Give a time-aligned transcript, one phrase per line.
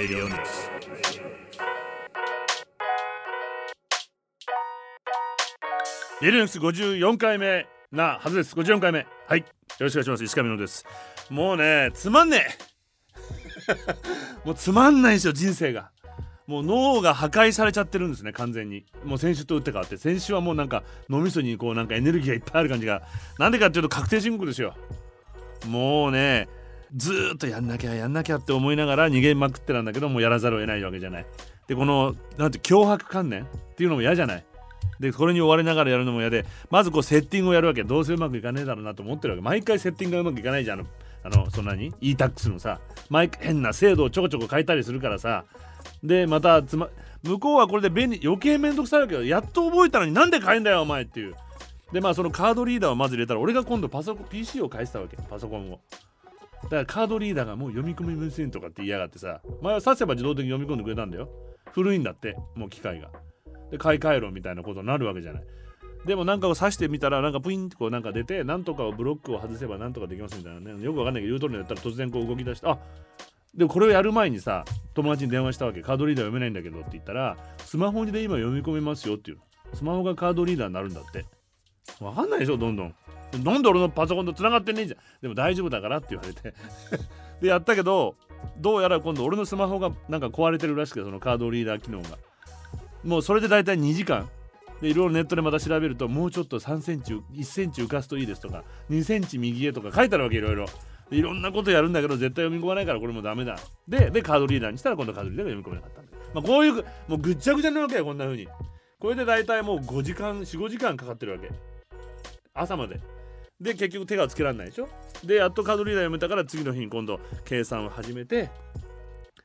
[0.00, 0.32] Radio News.
[6.22, 8.54] レディオニクス54回目なはずです。
[8.54, 9.06] 54回目。
[9.26, 9.40] はい。
[9.40, 9.44] よ
[9.78, 10.24] ろしくお願いします。
[10.24, 10.86] 石上野です。
[11.28, 14.40] もうねつまんねえ。
[14.46, 15.90] もうつまんないですよ人生が。
[16.46, 18.86] もう脳が破壊されちゃってるんですね完全に。
[19.04, 19.98] もう先週と打って変わって。
[19.98, 23.02] 先週はもうなんか脳みそにこうなんかエネルギーがいっぱいある感じが。
[23.38, 24.74] なんでかっていうと確定申告ですよ。
[25.66, 26.48] もうね
[26.96, 31.26] ずっとやんなきゃやんなきゃって思いながら逃げまくってなんだけどもうやらざるを得ないわけじゃない。
[31.68, 34.44] でこのなんて脅迫観念っていうのも嫌じゃない。
[34.98, 37.84] でこれに追われながらやるのも嫌でまずこうセッティングをやるわけ。
[37.84, 39.42] どうせうまくいかねえだろうなと思ってるわけ。
[39.42, 40.80] 毎回セッティングがうまくいかないじゃん。
[40.80, 40.88] あの
[41.22, 41.92] あのそんなに。
[42.00, 42.80] E-tax のさ。
[43.08, 45.44] 毎回変な制度をちょこちょこ変えたりするからさ。
[46.02, 46.88] でまたつま
[47.22, 49.24] 向こうはこれで便利余計めんどくさいわけよ。
[49.24, 51.34] やっと覚えたのになんで変えんだよお前っていう。
[51.92, 55.16] でまあそのカードリーダーをまず入れたら俺が今度パソコン PC を返したわけ。
[55.16, 55.80] パソコンを。
[56.64, 61.28] だからカードリーダーがもう読み込みませんとかって言いやがってさ前はさせば自動的に読み込んでくれたんだよ。
[61.72, 63.10] 古いんだってもう機械が。
[63.70, 65.44] で買い替えろみたいなことになるわけじゃない。
[66.06, 70.82] でもなんかを刺してみたらなんかプインってこうなんか出てなんとかをブロックを外せばなんとかできますみたいなね。
[70.82, 72.78] よくわかんないけど言う通りにやったら突然こう動き出してあ
[73.54, 74.64] でもこれをやる前にさ
[74.94, 75.82] 友達に電話したわけ。
[75.82, 79.38] カードリーダー読めないんだけどって言ったらスマホで今読み込めますよっていう
[79.74, 81.24] スマホがカードリーダーになるんだって。
[82.00, 82.94] わかんないでしょどんどん。
[83.38, 84.98] なんで俺のパソコンと繋がってねえじゃん。
[85.22, 86.54] でも大丈夫だからって言われて。
[87.40, 88.16] でやったけど
[88.58, 92.18] どうやら今度俺のスマホがなんか壊れてるらしくてそのカードリーダー機能が。
[93.04, 94.28] もうそれで大体2時間。
[94.80, 100.66] でいろいろネットでまた調べるともうちょっと3センチ1センチ浮かすといいですとか2センチ右へとか書いてあるわけいろいろ。
[101.10, 103.58] でいろんなことやるんだけど絶対読み込まないからこれもダメだ。
[103.86, 106.74] ででカードリーダーにしたら今度カードリーダーが読み込めなかったんで、まあ、こういう
[107.08, 108.48] もうぐっちゃぐちゃなわけよこんな風に。
[108.98, 111.50] これで大体もう5時間45時間かかってるわけ。
[112.54, 113.00] 朝まで。
[113.60, 114.88] で結局手がつけられないでしょ？
[115.24, 118.50] でやっとカードリーダー読めたから次の日に今度計算を始めて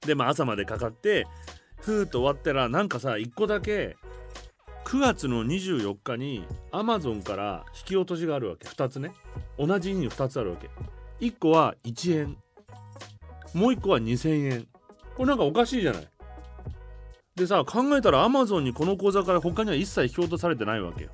[0.05, 1.27] でまあ朝までかかって
[1.81, 3.97] ふーっと終わったらなんかさ1個だけ
[4.85, 8.67] 9月の24日に Amazon から引き落としがあるわけ。
[8.67, 9.13] 2つね。
[9.57, 10.69] 同じ日に2つあるわけ。
[11.25, 12.37] 1個は1円。
[13.55, 14.67] もう1個は2000円。
[15.17, 16.07] これなんかおかしいじゃない。
[17.35, 21.09] でさ考えたら Amazon にこの口座から他には一切引き落とされてないわけよ。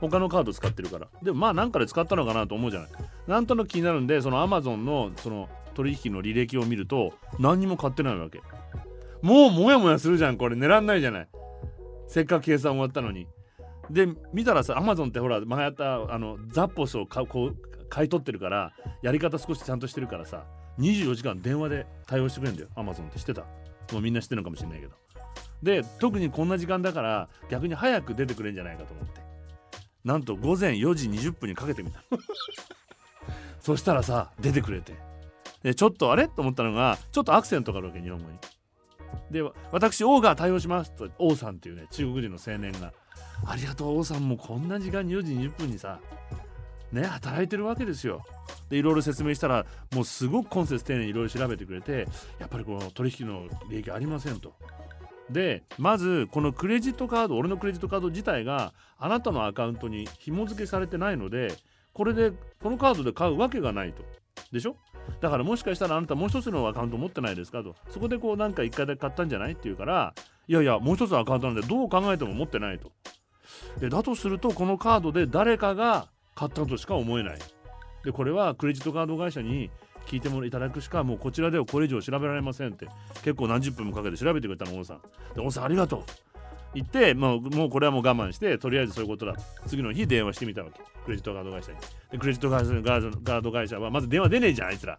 [0.00, 1.08] 他のカード使ってるから。
[1.22, 2.90] でもまあなんかで使ったのかなと思うじゃない。
[3.26, 8.40] なんとなく気になるんでその Amazon のその取引の履歴を見ると何にも買ってないわけ。
[9.22, 10.56] もうモヤモヤするじゃんこれ。
[10.56, 11.28] 狙んないじゃない。
[12.06, 13.26] せっかく計算終わったのに。
[13.90, 17.56] で見たらさ Amazon ってほら前やったあのザッポスを買うこう
[17.88, 18.72] 買い取ってるから
[19.02, 20.44] やり方少しちゃんとしてるからさ
[20.78, 22.68] 24時間電話で対応してくれるんだよ。
[22.76, 23.42] Amazon って知ってた。
[23.92, 24.92] もうみんな知ってるのかもしれないけど。
[25.62, 29.27] で特にこんな時間だから逆に早く出てくれるんじゃないかと思って。
[30.04, 32.02] なんと午前4時20分にかけてみた。
[33.60, 34.94] そしたらさ出てくれて。
[35.62, 36.28] でちょっとあれ？
[36.28, 38.38] と思ったのがちょっとアクセントがあるわけ日本語に。
[39.30, 39.42] で
[39.72, 42.92] 私王が対応しますと王さんっていうね中国人の青年が
[43.46, 46.00] ありがとう王さんもこんな時間に4時20分にさ
[46.92, 48.22] ね働いてるわけですよ。
[48.70, 52.06] でいろいろ説明したらもうすごく今節丁寧にいろいろ調べてくれて
[52.38, 54.54] やっぱりこの取引の利益ありませんと
[55.30, 61.54] でまずこのクレジットカード俺のクレジットカード自体があなたのアカウントに紐付けされてないので
[61.92, 64.02] これでこのカードで買うわけがないと。
[64.52, 64.76] でしょ？
[65.20, 67.74] だからもしかしたらあなたもう一つのアカウント持ってないですかと。
[67.90, 70.14] そこでこうなんか一回で買ったんじゃないって言うから
[70.46, 72.92] いやいやもう一つのアカウントなんでどう考えても持ってないと。
[73.80, 77.38] でだとするとこのカードで誰かが買ったとしか思えない。
[78.04, 79.70] でこれはクレジットカード会社に
[80.08, 82.88] 聞いてもいただくしかもうこちらではこれ以上調べられませんって
[83.22, 85.02] 結構何十分もかけて調べてくれたの王さん。
[85.34, 86.02] で王さんありがとう。
[86.74, 89.36] 言ってもうもうこれはもう我慢してとりあえずそういうことだ。
[89.66, 90.80] 次の日電話してみたわけ。
[91.04, 91.78] クレジットカード会社に。
[92.10, 94.98] でクレジットカード会社はまず電話出ねえじゃんあいつら。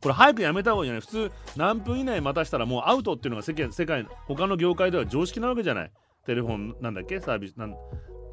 [0.00, 5.90] これ早くやめた方がいいよね普通何分以内待たしたらもうアウトっていうのが世間世界他の業界では常識なわけじゃない。
[6.26, 7.20] テレフォンなんだっけ？
[7.20, 7.74] サービスなん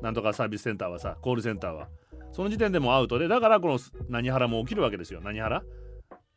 [0.02, 1.88] なんとかサービスセンターはさコールセンターは。
[2.34, 5.22] その時点でもアウトでだからこの何ハラも起きるわけですよ。
[5.24, 5.64] 何ハラ？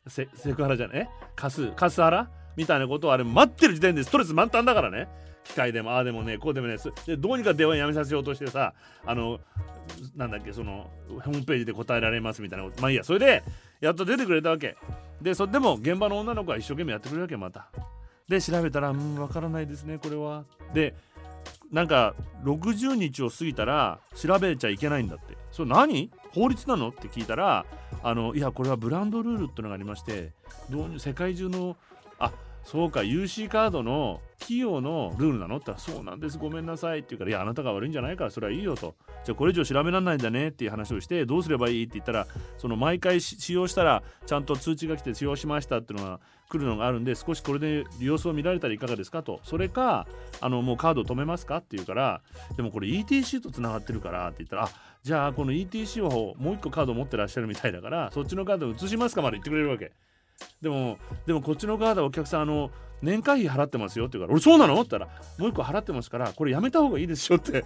[0.07, 2.29] セクハラじゃねカスカスハラ？
[2.55, 5.09] みたいなことをあれ待ってる時点でストレス満タンだからね。
[5.43, 8.73] 機械でもああでもねこうでもねでどうにか電話やめさせようとしてさ
[9.05, 9.39] あの
[10.15, 12.81] なんだっけそのホームページで答えられますみたいなこと。
[12.81, 13.03] まあいいや。
[13.03, 13.43] それで
[13.79, 14.75] やっと出てくれたわけ。
[15.21, 17.69] でそれでも現場の女の子は一生懸命やってくれるわけまた。
[18.27, 20.43] で調べたらうんわからないですねこれは。
[20.73, 20.93] で
[21.71, 22.13] なんか
[22.43, 25.37] 60日を過ぎたら調べちゃいけないんだって。
[25.57, 26.11] それ何？
[26.35, 26.89] 法律なの？
[26.89, 27.65] って聞いたら
[28.03, 30.31] あのいやこれはブランドルールってのがありまして
[30.69, 31.75] どう世界中の
[32.19, 32.31] あ
[32.63, 35.55] そうか UC カードの企業のルールなの？
[35.55, 38.93] って言ったらそうなんですごめんなさいって言うからいやあなたが悪いんじゃないからそれはいいよと。
[39.25, 41.83] じゃあこれ以上調べられないんだねっていう話をしてどうすればいい？
[41.85, 42.27] って言ったら
[42.59, 46.19] その毎回使用したらちゃんと通知が来て使用しましたっていうのが
[46.49, 49.39] 来るのがあるんで少しこれで様子を見られたらいかがですかと。
[49.43, 50.05] それか
[50.39, 51.57] あのもうカードを止めますか？
[51.57, 52.21] って言うから
[52.57, 54.69] でもこれ ETC とつながってるからって言ったらあ
[55.07, 59.93] じゃあこの ETC をもう一個カード持ってらっしゃるみたいだからそっちのカード移しますかまで言ってくれるわけ。
[60.61, 62.71] でもでもこっちのカードはお客さんあの
[63.01, 67.63] 年会費払ってますよって言うから俺そうなのって言ったらもう一個払ってますからこれやめた方がいいですよって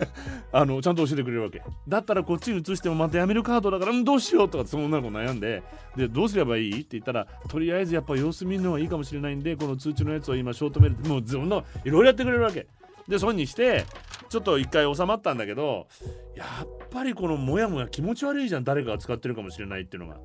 [0.52, 1.62] あのちゃんと教えてくれるわけ。
[1.88, 5.62] だったらこっちに移してもまたやめるカードだからどうしようとかその女の子悩んで。
[5.96, 12.66] でどうすればいいって言ったらとりあえずやっぱ様子見るのはいいかもしれないんでこの通知のやつを今ショートメールもうずんのいろいろやってくれるわけ。
[13.08, 13.84] でそうにして
[14.28, 15.88] ちょっと一回収まったんだけど
[16.34, 20.18] やっぱりこのモヤモヤ気持ち悪いじゃん誰かが使ってるかもしれないっていうのが。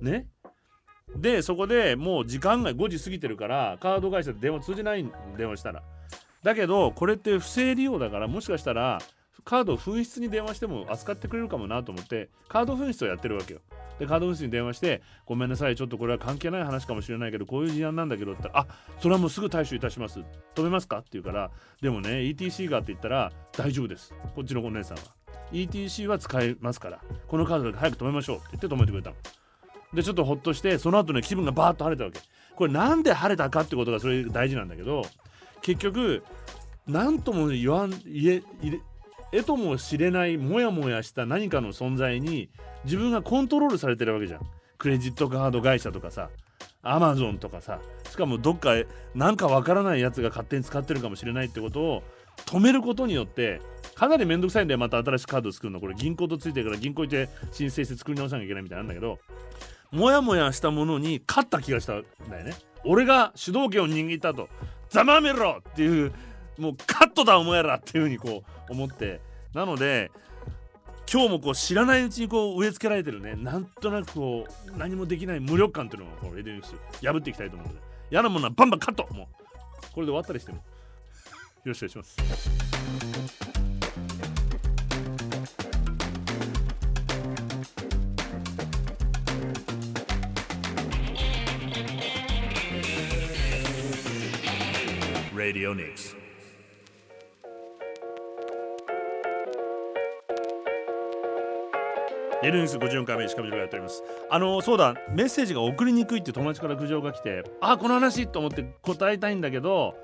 [0.00, 0.26] ね。
[1.16, 5.82] でそこでもう時間が5時過ぎてるからカード会社で電話通じない電話したら。
[6.42, 8.98] だけどこれって不正利用だからもしかしたら
[9.46, 13.60] カード紛失に電話しても扱ってくれるかもなと思ってカード紛失をやってるわけよ。
[14.00, 20.18] でカード紛失に電話してごめんなさいちょっとこれは関係ない話かもしれないけどこういう事案なんだけどって言ったらあそれはもうすぐ対処いたします。
[20.56, 24.12] 止めますかって言うからでもね ETC がって言ったら大丈夫です。
[24.34, 25.04] こっちのお姉さんは。
[25.52, 28.36] ETC は使えますからこのカードで早く止めましょう。
[28.38, 29.16] って言って止めてくれたの。
[29.94, 32.18] でちょっとほっとしてその後ね気分がバーッと晴れたわけ。
[32.56, 35.04] これなんで晴れたかってことがそれ大事なんだけど
[35.62, 36.24] 結局
[36.88, 38.42] 何とも言わん言え
[39.32, 42.48] えとも知れないモヤモヤした何かの存在に
[42.84, 44.40] 自分がコントロールされてるわけじゃん。
[44.78, 46.28] クレジットカード会社とかさ
[46.82, 47.80] アマゾンとかさ
[48.10, 48.74] しかもどっか
[49.14, 52.02] なんかわからないやつが勝手に使ってるかもしれないってことを
[52.44, 53.60] 止めることによって
[53.94, 55.80] かなりめんどくさいんでまた新しいカード作るの。
[55.80, 59.18] これ銀行とついてるから銀行行って申請して作り直さなきゃいけないみたいなんだけど
[59.90, 62.54] モヤモヤしたものに勝った気がしたんだよね。
[62.84, 64.48] 俺が主導権を握ったと。
[64.88, 66.12] ざまめろっていう
[66.58, 69.20] もうカットだお前らっていうふうにこう思って。
[69.54, 70.10] なので
[71.10, 73.34] 今日もこう知らないうちにこう植え付けられてるね。
[73.36, 76.74] なんとなくこう何もできない無力感っていうのをこうレディーニクス
[77.04, 77.80] 破っていきたいと思うので。
[78.10, 79.26] 嫌なものはバンバンカットもう。
[79.92, 80.62] これで終わったりしてもよ
[81.64, 82.16] ろしくお願いします。
[95.34, 96.25] Radio Nix.
[102.42, 104.02] エルニス54回目石上がやっております。
[104.30, 109.94] あのそうだメッセージが送りにくいって友達から苦情が来てあこの話と思って答えたいんだけど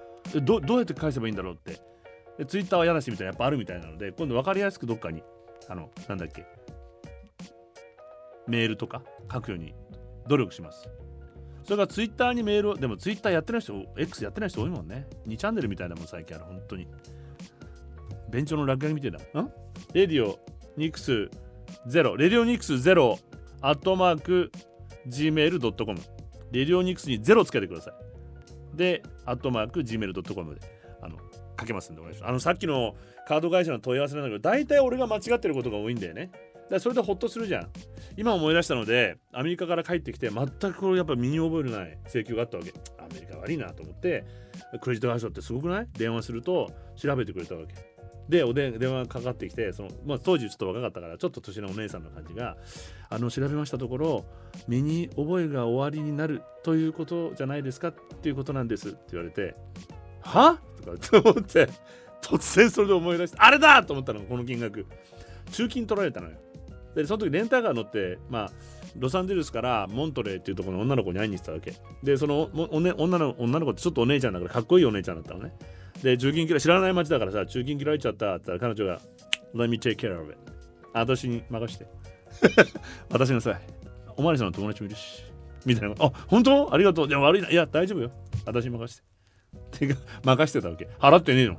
[0.43, 1.81] どうやって返せばいいんだろうって。
[2.38, 5.23] でツイッターは嫌なしみたいなやっぱあるみたいなので今度分かりやすくどっかに
[5.69, 6.46] あのなんだっけ
[8.49, 9.75] メールとか書くように
[10.26, 10.88] 努力します。
[11.64, 15.06] それからツイッターにメールをでもツイッターやってない人 X やってない人多いもんね。
[15.29, 16.88] 2チャンネルみたいなもん最近ある本当に。
[18.31, 19.43] 便所の落書きみたいな。
[19.43, 19.52] ん？
[19.93, 20.38] レディオ
[20.76, 21.31] ニクス
[21.88, 23.19] 0レディオニクス0
[23.61, 24.52] アットマーク
[25.08, 26.00] gmail.com
[26.52, 28.76] レディオニクスに0つけてください。
[28.76, 30.61] でアットマーク gmail.com で
[31.00, 31.17] あの
[31.58, 32.31] 書けますんでお願いします。
[32.31, 32.94] あのさっきの
[33.26, 36.31] カード会社の問い合わせなんだけど大体俺が間違ってることが多いんだよね。
[36.70, 37.69] だそれでホッとするじゃん。
[38.17, 42.72] 今思い出したのでアメリカから帰ってきて全くこれやっぱ身に覚えのない請求があったわけ。
[42.98, 44.24] アメリカ悪いなと思って
[44.81, 45.89] クレジット会社ってすごくない？
[45.93, 47.74] 電話すると調べてくれたわけ。
[48.32, 52.56] でおで電話かかってきてその、まあ、当時ちょっと若かったからちょっと年のお姉さんの感じが
[53.10, 54.24] あの調べましたところ
[54.67, 59.55] 身に覚えが終わりになるということじゃないですかっていうことなんですって言われて
[60.22, 60.58] は？
[60.82, 61.69] とか思って
[62.22, 63.84] 突然それで思い出してあれだ！
[63.84, 64.86] と思ったのがこの金額。
[65.51, 66.36] 中金取られたのよ。
[66.94, 68.51] でその時レンタカー乗ってまあ
[68.99, 71.75] ロサンゼルスからモントレーっていうところの女の子に会いに行ってたわけ。
[72.03, 75.55] でそのお、ね、女の女の子ってちょっとお姉ちゃんだからかっこいいお姉ちゃんだったのね。
[76.03, 79.01] で中金切ら知らない街だからさ中金切られちゃったって言ったら彼女が
[79.55, 80.39] Let me take care of it
[80.93, 81.87] 私に任して。
[83.11, 83.58] 私のさ
[84.17, 85.25] おまりさんの友達もいるし。
[85.65, 85.94] みたいな。
[85.99, 86.75] あ本当？
[86.75, 87.08] ありがとう。
[87.08, 87.51] じゃ悪いな。
[87.51, 88.11] いや大丈夫よ。
[88.44, 88.96] 私に任し
[89.70, 89.87] て。
[89.87, 90.89] てか任してたわけ。
[90.99, 91.56] 払ってねえの。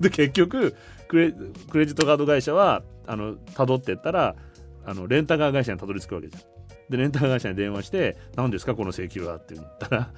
[0.00, 0.74] で結局
[1.08, 4.36] クレクレジットカード会社はあの辿ってったら
[4.84, 6.42] あのレンタカー会社にたどり着くわけじゃん。
[6.90, 10.12] でレンタカー会社に電話して「何ですかこの請求は」って言ったら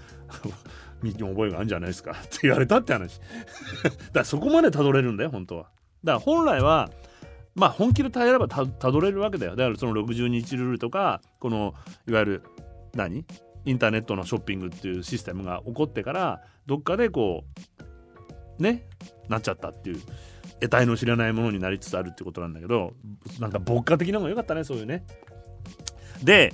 [1.02, 5.70] 「身に覚えがあるんじゃないですか」って言われたって話だからそこまでたどれるんだよ本当は。
[6.02, 6.90] だから本来は
[7.54, 11.74] まあ本気で耐えればたどれるわけだよだからその60日ルールとかこの
[12.08, 12.42] いわゆる
[12.94, 13.24] 何
[13.64, 17.44] インターネットのショッピングっていうシステムが起こってからどっかでこ
[18.58, 18.88] うね
[19.28, 20.00] なっちゃったっていう
[20.60, 22.94] 得体の知らないものになりつつあるってことなんだけど
[23.38, 25.04] なんか牧歌的なのが良かったねそういうね。
[26.22, 26.52] で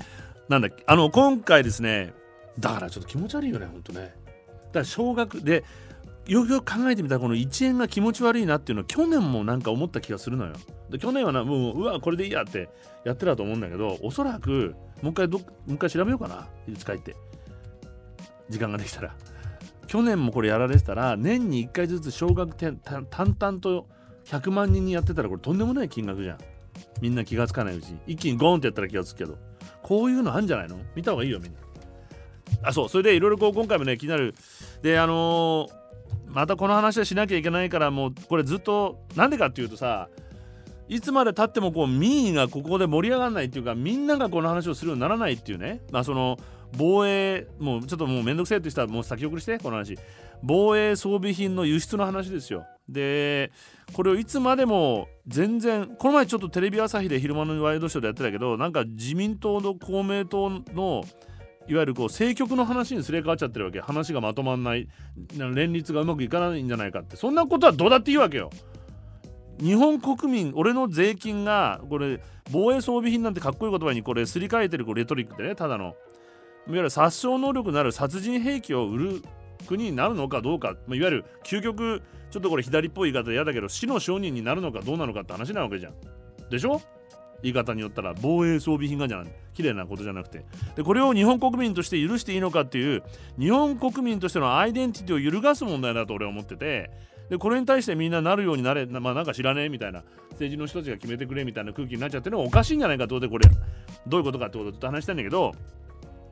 [0.49, 2.13] なんだっけあの今回ですね
[2.59, 4.15] だからちょっと気持ち悪いよねほんとね。
[4.73, 5.65] から少額で
[6.27, 10.55] よくよく考えてみたらこの1円が気持ち悪いなっていうのは去年もなんか思った気がするのよ。
[10.91, 12.69] で去年はなもううわこれでいいやって
[13.05, 17.15] やってたと思うんだけどおそらくもう一回どもう一回調べようかないつ帰って。
[18.49, 19.15] 時間ができたら
[19.87, 23.89] 去年もこれやられてたら年に1回ずつ少額淡々と
[24.25, 26.39] 100万人にやってたらこれとんでもない金額じゃん。
[27.01, 29.37] みんな気がつかないうち一気にゴーンってやったら気がつくけど。
[29.83, 30.79] こういうのあるんじゃないの？
[30.95, 31.59] 見た方がいいよみんな。
[32.63, 32.89] あそう。
[32.89, 34.35] それでいろいろこう今回もね気になる。
[34.83, 35.83] であのー
[36.29, 40.09] またこの話はしなきゃいけないからもうこれずっとなんでかっていうとさ
[40.89, 45.83] いつまでたってもこう民意がここで盛り上がらないっていうかみんながこの話をするようにならないっていうね。
[45.91, 46.39] まあその
[46.77, 49.99] 防衛もうちょっともうめんどくせえって人はもう先送りしてこの話。
[50.45, 52.67] 防衛装備品の輸出の話ですよ。
[52.89, 53.53] で
[53.93, 61.05] これをいつまでも全然この前ちょっとテレビ朝日で昼間のワイドショーでやってたけどなんか自民党の公明党の
[61.69, 63.81] いわゆるこう政局の話にすれ替わっちゃってるわけ。
[63.81, 64.89] 話がまとまんない。
[65.55, 67.17] 連立がうまくいかないんじゃないかって。
[67.17, 68.51] そんなことはどうだっていいわけよ。
[69.61, 75.95] 日本国民俺の税金がこれ防衛装備品なんてかっこいい言葉にこれすり替えてるこれレトリックでねただの。
[76.69, 79.23] いわゆる殺傷能力のある殺人兵器を売る
[79.67, 85.95] 国になるのかどうか、まあ、いわゆる究極ちょっとこれ左っぽい言い方で嫌だけど死の商人になるのかどうなのかって話なわけじゃん。
[86.51, 86.81] でしょ？
[87.43, 90.45] 言い方によったら防衛装備品がじゃない綺麗なことじゃなくて。
[90.77, 93.03] でこれを日本国民として許していいのかっていう
[93.39, 96.91] 日本国民としてのアイデンティティを揺るがす問題だと俺は思ってて
[97.29, 103.47] でこれに対してみんななるようになれまあなんか知らねえみたいな政治の人たちが決めてくれみたいな空気になっちゃってるのがおかしいんじゃないかとでこれ
[104.07, 105.53] どういうことかってことをずっと話したんだけど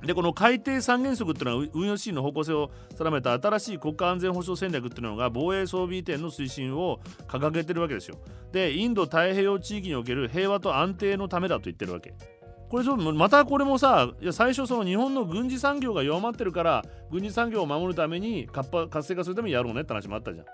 [0.03, 8.17] でこの海底三原則っていうのは運用支援の方向性を定めた新しい国家安全保障戦略っていうのが防衛装備移転の推進を掲げてるわけですよ。
[8.53, 12.15] でインド太平洋地域における平和と安定のためだと言ってるわけ。
[12.71, 18.71] これまたこれもさいや最初その日本の軍事産業が弱まってるから軍事産業を守るために活
[19.03, 20.47] 性化するためにやろうねって話もあったじゃん。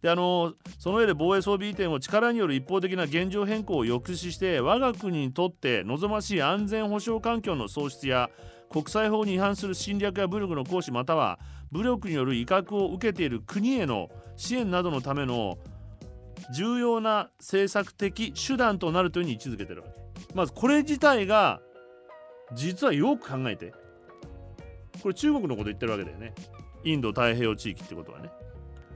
[0.00, 8.28] であのその上で防衛装備移転を力による一方的な現状変更を抑止して我が国にとって望ましい安全保障環境の創出や
[8.72, 11.38] 国際法に違反する侵略や武力の行使または
[11.70, 15.58] 武力による威嚇を受けている国への支援などのための
[16.54, 20.34] 重要な政策的手段となるというふうに位置づけてるわけ。
[20.34, 21.60] まずこれ自体が
[22.54, 23.72] 実はよく考えて
[25.02, 26.34] これ中国のこと言ってるわけだよね。
[26.84, 28.30] インド太平洋地域ってことはね。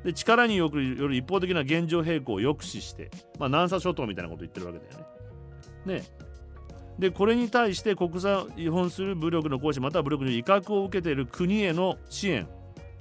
[0.05, 5.07] で力による一方的な現状並行を抑止して、まあ、南沙諸島みたいなこと言ってるわけだよ
[5.85, 5.95] ね。
[6.01, 6.05] ね
[6.99, 12.47] でこれに対して国際を違反する武力の行使または武力の威嚇を受けている国への支援。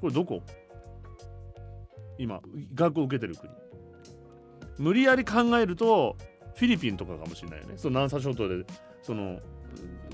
[0.01, 0.41] これどこ？
[2.17, 3.51] 今威嚇を受けている国。
[4.77, 6.17] 無理やり考えると
[6.55, 7.73] フィリピンとかかもしれないよね。
[7.77, 8.65] その南沙諸島で
[9.01, 9.39] その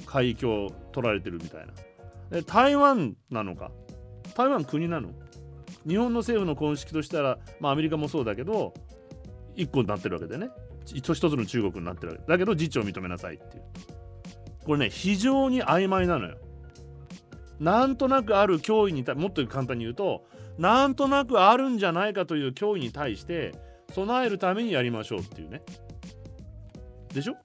[0.05, 1.65] 海域を取られてるみたい
[2.31, 2.41] な。
[2.43, 3.71] 台湾なのか。
[4.35, 5.09] 台湾国なの。
[5.87, 8.73] 日本の政府の公式としたら、まあ、アメリカもそうだけど
[9.55, 10.49] 1個になってるわけでね。
[10.85, 12.23] 一つ一つの中国になってるわけ。
[12.27, 13.63] だけど自治を認めなさいっていう。
[14.65, 16.37] これね非常に曖昧なのよ。
[17.59, 20.25] なんとなくある脅威にもっと簡単に言うと
[20.57, 23.53] なんとなくあるんじゃないかという脅威に対して
[23.93, 25.61] 備えるためにやりましょうっていうね。
[27.13, 27.35] でしょ？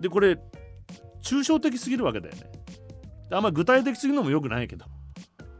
[0.00, 0.38] でこれ
[1.22, 2.52] 抽象的すぎるわけだよね。
[3.30, 4.84] あんま具体的すぎるのもよくないけど。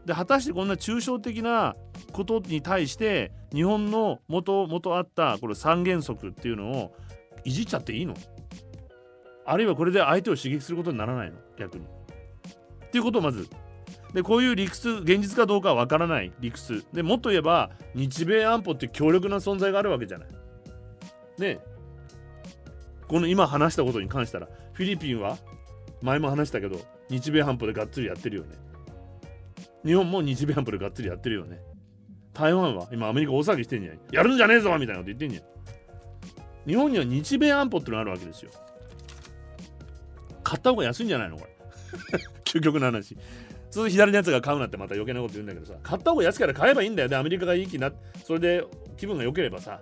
[0.05, 1.75] で果たしてこんな抽象的な
[2.15, 6.95] ことに対して日本の元々あったこれ三原則っていうのを
[7.43, 8.15] いじっちゃっていいの？
[9.45, 11.37] あるいはこれで相手を刺激することにならないの？
[11.57, 11.85] 逆に。
[11.85, 13.47] っていうことをまず
[14.13, 20.27] でこういう理屈現実かどうかは分からない理屈でもっと言えば日米安保って強力な存在があるわけじゃない。
[21.37, 21.59] ね
[23.07, 25.37] この今話したことに関したらフィリピンは
[26.01, 26.79] 前も話したけど
[27.09, 28.55] 日米安保でがっつりやってるよね。
[29.85, 31.59] 日本も日米安保でがっつりやってるよね。
[32.35, 33.99] 台湾は今アメリカ大騒ぎしてんじゃん。
[34.11, 35.43] やるんじゃねえぞみたいなこと言ってんじゃん。
[36.67, 38.51] 日本には日米安保ってのがあるわけですよ。
[40.43, 41.55] 買った方が安いんじゃないのこれ。
[42.43, 43.17] 究極の話。
[43.71, 47.09] そう左のやつが買うなってまた余計なこと言うんだけどさ、買った方が安から買えばいいんだよ。
[47.09, 47.91] で、アメリカがいい気にな、
[48.23, 48.65] それで
[48.97, 49.81] 気分が良ければさ。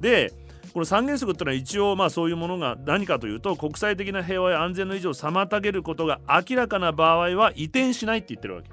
[0.00, 0.32] で、
[0.72, 8.70] この三原則ってのは一応まあそういうものが何かというと国際的な平和や安全の維持を妨げることが明らかな場合は移転しないって言ってるわけ。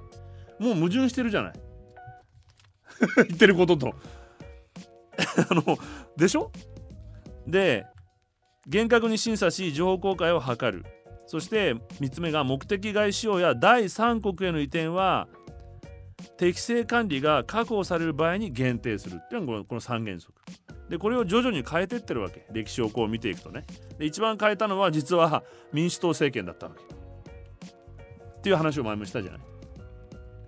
[0.63, 1.53] もう矛盾してるじゃない
[3.27, 3.93] 言ってることと。
[5.49, 5.77] あの
[6.17, 6.51] でしょ？
[7.47, 7.85] で
[8.67, 10.85] 厳格に審査し情報公開を図る。
[11.27, 15.27] そして3つ目が目的外使用や第三国への移転は
[16.37, 19.19] 適正管理が確保される場合に限定する。
[19.23, 20.33] っていうのがこの3原則。
[20.89, 22.45] でこれを徐々に変えてってるわけ。
[22.51, 23.65] 歴史をこう見ていくとね。
[23.97, 26.81] で一番変えたのは実は民主党政権だったわけ。
[28.39, 29.41] っていう話を前もしたじゃない。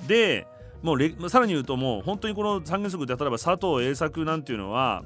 [0.08, 0.48] で
[0.96, 5.04] もうさらに言うともう本当にこの三原則で例えば佐藤栄作なんていうのは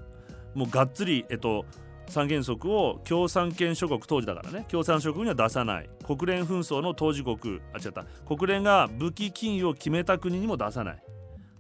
[0.54, 1.66] もうがっつりえっと
[2.08, 4.66] 三原則を共産圏諸国当時だからね。
[4.68, 5.90] 共産諸国には出さない。
[6.06, 11.04] 国連紛争の当事国あ違った国連が武器禁輸を決めた国にも出さない。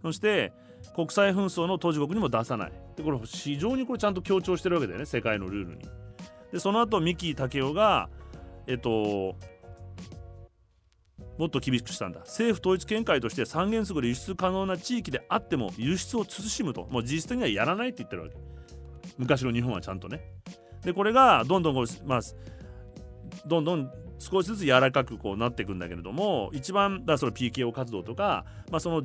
[0.01, 0.51] そして
[0.93, 2.71] 国際紛争の当事国にも出さない。
[2.97, 5.81] でこれ非常にこれちゃんと強調してるわけだよね世界のルールに。
[6.51, 8.09] でその後三木武夫が
[8.67, 9.35] えっと
[11.37, 12.19] もっと厳しくしたんだ。
[12.21, 16.87] 政府統一見解として三原則で輸出可能な地域であっても輸出を慎むと。
[16.89, 18.35] もう実質的にはやらないって言ってるわけ。
[19.17, 20.21] 昔の日本はちゃんとね。
[20.83, 22.21] でこれがどんどんこう、まあ、
[23.45, 29.03] どんどん少しずつ柔らかくこうなっていくんだけれども一番だその PKO 活動とか、まあ、その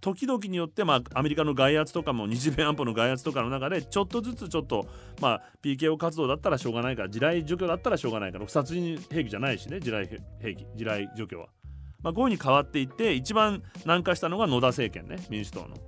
[0.00, 4.86] 時々によって、まあ、アメリカの外圧とかも日米安保の外圧とかの中でちょっとずつちょっと、
[5.20, 11.48] まあ、PKO 活動だったらしょうがないから地雷除去だったらしょうがないから殺人兵器じゃないしね地雷兵器地雷除去は。
[12.04, 15.68] まあ、こういうふうに変わっていって一番軟化したのが野田政権ね民主党の。
[15.68, 15.78] だか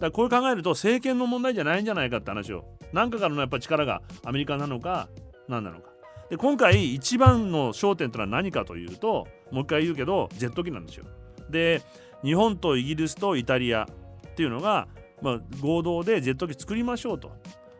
[0.00, 5.08] らこう考えると政権の問題じゃないんじゃないかって話を何かからのやっぱ力がアメリカなのか
[5.48, 5.90] 何なのか。
[6.30, 11.04] で今回一番の焦点というのは何かというともう一回言うけどジェット機なんですよ。
[11.50, 11.82] で
[12.22, 14.88] 日本とイギリスとイタリアっていうのが、
[15.20, 17.32] まあ、合同でジェット機作りましょうと。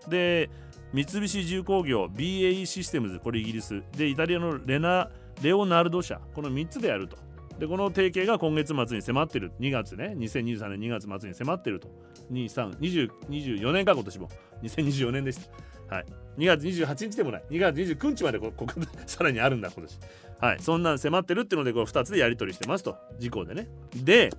[0.09, 0.51] で
[0.93, 5.11] 三菱重工業 BAE システムズこれイギリスでイタリアのレナ
[5.43, 7.24] レオナルド社この3つでやると。
[7.59, 9.53] でこの提携が今月末に迫ってる。
[9.61, 10.15] 2月ね。
[10.19, 11.89] 2023年2月末に迫ってると。
[12.33, 14.29] 2324年か今年も。
[14.63, 15.41] 2024年でし
[15.89, 15.95] た。
[15.95, 16.07] はい。
[16.39, 17.45] 2月28日でもない。
[17.51, 18.67] 2月29日までここ
[19.07, 19.99] さらにあるんだ今年。
[20.41, 20.59] はい。
[20.61, 22.97] そんなん迫ってるっていうのでこれ2つでやり取りしてますと。
[23.19, 23.69] 事項でね。
[24.03, 24.31] で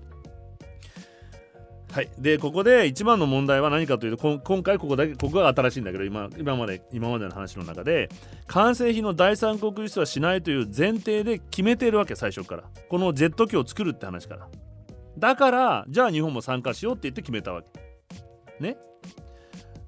[1.91, 8.09] はい、でここで一番の問題は何かというと今回ここだけここが新しいんだけど今今まで今までの話の中で
[8.47, 12.63] 完成品の第三国輸出はしないという前提で決めているわけ最初から。
[12.89, 14.47] このジェット機を作るって話から。
[15.17, 17.69] だからじゃあ日本も参加しようって言って決めたわけ。
[18.59, 18.77] ね。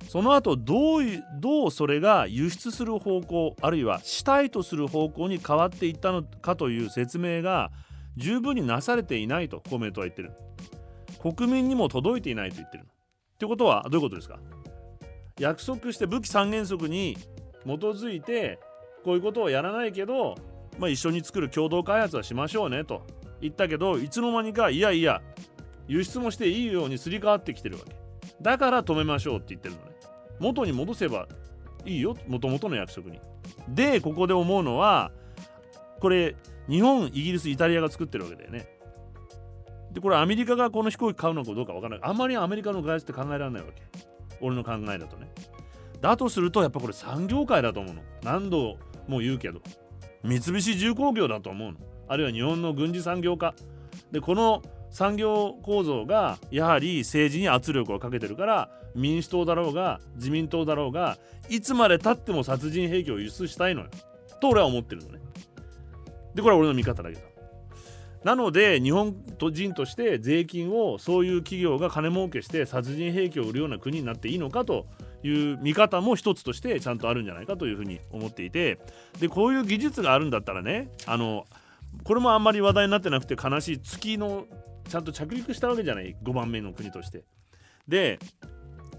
[0.08, 1.02] その後どう
[1.40, 7.72] どうそれが輸出する方向あるいはしたいとする方向に変わっていったのかという説明が
[8.16, 10.32] 十分になされていないと公明党は言ってる。
[11.34, 12.90] 国民にも届いていないと言ってるの。
[12.90, 12.94] っ
[13.38, 14.40] てことはどういうことですか？
[15.40, 17.18] 約束して武器三原則に
[17.64, 18.60] 基づいて
[19.04, 20.36] こういうことをやらないけど、
[20.80, 23.06] まあ、一緒に作る共同開発はしましょうねと
[23.40, 25.22] 言ったけどいつの間にかいやいや
[25.88, 27.96] 輸出もしていいようにすり替わってきてるわけ。
[28.42, 29.92] だから止めましょうって言ってるのね。
[30.40, 31.28] 元に戻せば
[31.86, 33.20] いいよもともとの約束に。
[33.70, 35.12] でここで思うのは
[36.00, 36.36] これ
[36.68, 38.68] 日本イギリスイタリアが作ってるわけだよね。
[39.98, 42.08] でこれアメリカがこの飛行機買うのかどうかわからない。
[42.08, 43.82] あまりアメリカの外出って考えられないわけ。
[44.42, 45.28] 俺の考えだとね。
[46.02, 48.04] だとするとやっぱこれ産業界だと思うの。
[48.22, 49.60] 何度も言うけど。
[50.24, 51.80] 三菱重工業だと思うの。
[52.08, 53.56] あるいは日本の軍事産業化。
[54.12, 61.18] でこの産業構造がやはり政治に圧力をかけてるから民主党だろうが自民党だろうが
[61.50, 63.88] いつまでたっても殺人兵器を輸出したいのよ。
[64.42, 65.22] と俺は思ってるのね。
[66.36, 67.27] でこれは俺の見方だけど。
[68.28, 69.16] なので日本
[69.54, 74.86] 人として税金をそういう企業が金儲けして殺人兵器を売るような国になっていいのかと
[75.24, 78.80] いう見方も一つとしてちゃんとあるんじゃないかというふうに思っていて
[79.22, 81.46] でこういう技術があるんだったらねあの
[82.04, 84.46] これもあんまり話題になってなくて悲しい月の
[84.90, 87.24] ちゃんと着陸したわけじゃない？5番目の国として。
[87.88, 88.20] で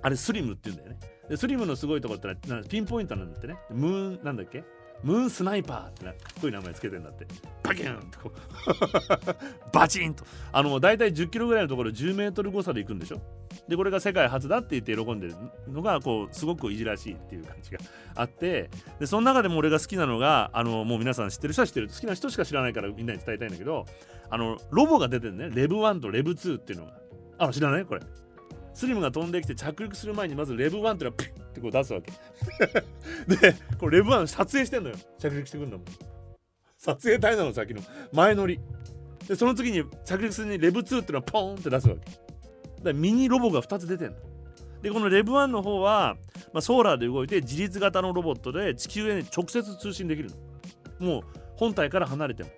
[0.01, 1.01] あれスリムって言うんだよね。
[1.29, 3.59] でスリムのすごいところってピンポイントなんだってね。
[3.71, 4.65] ムーンなんだっけ？
[5.03, 7.27] ムーンスナイパーってなかっこいい名前つけてんだって。
[7.63, 9.71] バキュンとこう。
[9.73, 10.25] バチンと。
[10.53, 13.21] あの大体10キロぐらいのところ10メートル誤差で行くんでしょ？
[13.69, 15.35] でこれが世界初だって言って喜んでる
[15.69, 17.79] のがこうすごくいじらしいっていう感じが
[18.15, 18.71] あって。
[18.99, 23.87] でその中でも俺が好きなのがあのもう皆さん知ってる人は知ってる好きな人しか知らないからみんなに伝えたいんだけど
[24.31, 25.51] あのロボが出てるね。
[25.53, 26.93] レブ1とレブ2っていうのが。
[27.39, 27.85] あ知らない？
[27.85, 28.01] これ。
[28.75, 32.13] スリムが飛んできて着陸する前にまずレブ1っていうのはピッってこう出すわけ。
[33.37, 34.97] でこれレブ1撮影してんのよ。
[35.19, 35.83] 着陸してくんだも。
[35.83, 35.87] ん
[36.79, 37.83] 撮影隊なの先の。
[38.13, 38.61] 前乗り。
[39.27, 42.01] でその次に着陸するにレブ2っていうのはポーンって出すわけ。
[42.01, 42.21] だか
[42.85, 44.17] らミニロボが2つ出てんの。
[44.83, 46.17] でこのレブ1の方は、
[46.53, 50.31] まあ、ソーラーで動いて自立型のロボットで地球へ直接通信できる
[51.01, 51.07] の。
[51.07, 51.23] もう
[51.57, 52.51] 本体から離れても。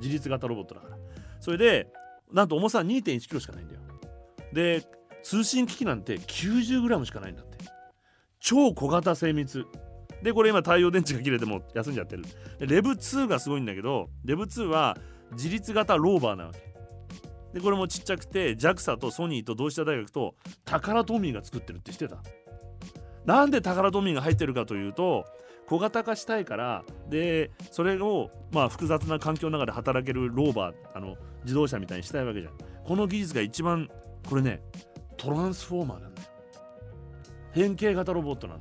[0.00, 0.96] 自立型ロボットだから。
[1.40, 1.88] それで
[2.32, 3.80] なんと重さ2 1キロしかないんだよ。
[4.52, 4.82] で
[5.24, 7.53] 通信機器なんて 90g しかないんだって。
[8.44, 9.64] 超小型精密。
[10.22, 12.24] でこれ今太陽電池が切れても休んじゃってる。
[12.60, 14.98] レブ2がすごいんだけどレブ2は
[15.32, 16.58] 自立型ローバーなわけ。
[17.54, 20.34] でこれもちっちゃくて JAXA とソニーと同志社大学と
[20.66, 22.18] タカラトミーが作ってるって知ってた？
[23.24, 25.24] なんでタカラトミーが入ってるかというと
[25.66, 32.52] 小型化したいからでそれをまあ複雑な環境の中で働けるローバーあの自動車みたいにしたいわけじゃん。
[32.84, 33.88] この技術が一番
[34.28, 34.60] これね
[35.16, 36.28] トランスフォーマーなんだよ。
[37.54, 38.60] 変形型ロボットなの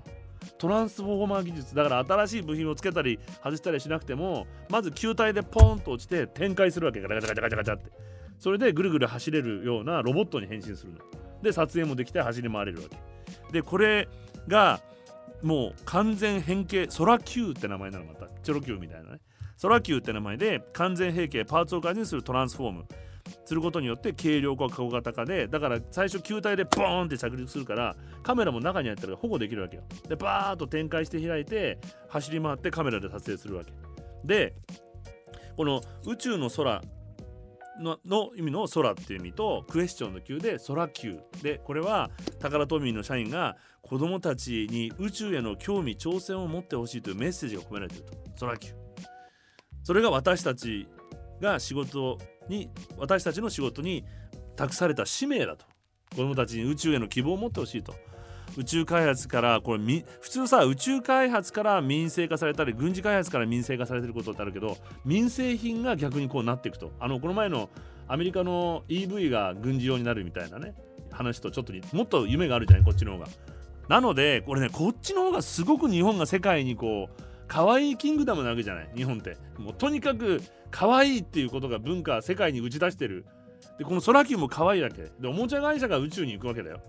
[0.57, 7.01] トランスフォーマー技術だから新しい部品をつけたり外したりしなくてもまず球体でポーンと落ちて展開するわけ。
[7.01, 7.91] ガチャガチャガチャガチャガチャって。
[8.39, 10.99] それでぐるぐる走れるようなロボットに変身するの。
[11.41, 12.97] で撮影もできて走り回れるわけ。
[13.51, 14.07] でこれ
[14.47, 14.81] が
[15.41, 18.27] もう完全変形ソラ Q って名前なのまた。
[18.43, 19.19] チョロ Q みたいなね。
[19.57, 22.85] ソラ Q って名前で完全変形パーツを改善するトランスフォーム。
[23.45, 29.83] することによって軽量化小型化でだから最初球体でボーンって着陸するからカメラも中に入ったら保護できるわけよ。
[30.07, 33.71] でバーッと展開して開いて走り回ってカメラで撮影するわけ。
[34.23, 34.55] で
[35.57, 36.81] この宇宙の空
[37.79, 48.05] のの意味の空っていう意味とクエスチョンの級で空級でこれはタカラトミーの社員が子供たちに宇宙への興味挑戦を持ってほしいというメッセージが込められている
[48.37, 48.45] と。
[48.45, 48.73] 空級
[49.83, 50.87] それが私たち
[51.41, 52.17] が仕事を
[52.49, 54.05] に私たちの仕事に
[54.55, 55.65] 託された使命だと。
[56.11, 57.93] 子供たちに宇宙への希望を持ってほしいと。
[58.55, 66.91] 宇宙開発からこれ普通さ宇宙開発から民生化されたり軍事開発から民生化されてることってあるけど民生品が逆にこうなっていくと。
[66.99, 67.69] あのこの前の
[68.07, 70.75] アメリカの EV が軍事用になるみたいなね
[71.11, 73.27] 話とちょっともっと夢があるじゃないこっちの方が。
[73.89, 79.37] なのでこれねこっちの方がすごく日本が世界にこう可愛いキングダムなわけじゃない日本って。
[79.57, 83.25] もうとにかく可愛いっていうことが文化世界に打ち出してる。
[83.77, 85.11] でこの空球も可愛いだけ。
[85.19, 86.79] でおもちゃ会社が宇宙に行くわけだよ。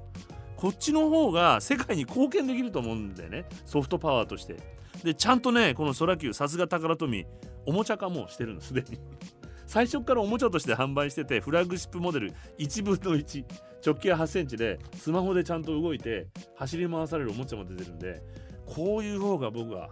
[0.56, 3.44] こっちの方が世界に貢献できると思うんだよね。
[3.66, 4.56] ソフトパワーとして。
[5.02, 7.26] でちゃんとねこの空球さすが宝富
[7.66, 8.98] おもちゃ化もしてるのすでに。
[9.66, 13.44] 最初からおもちゃとして販売しててフラッグシップモデル1分の1
[13.84, 18.22] 直径8センチでスマホでちゃんと動いて走り回されるおもちゃも出てるんで
[18.66, 19.88] こういう方が僕は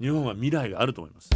[0.00, 1.30] 日本は未来があると思います。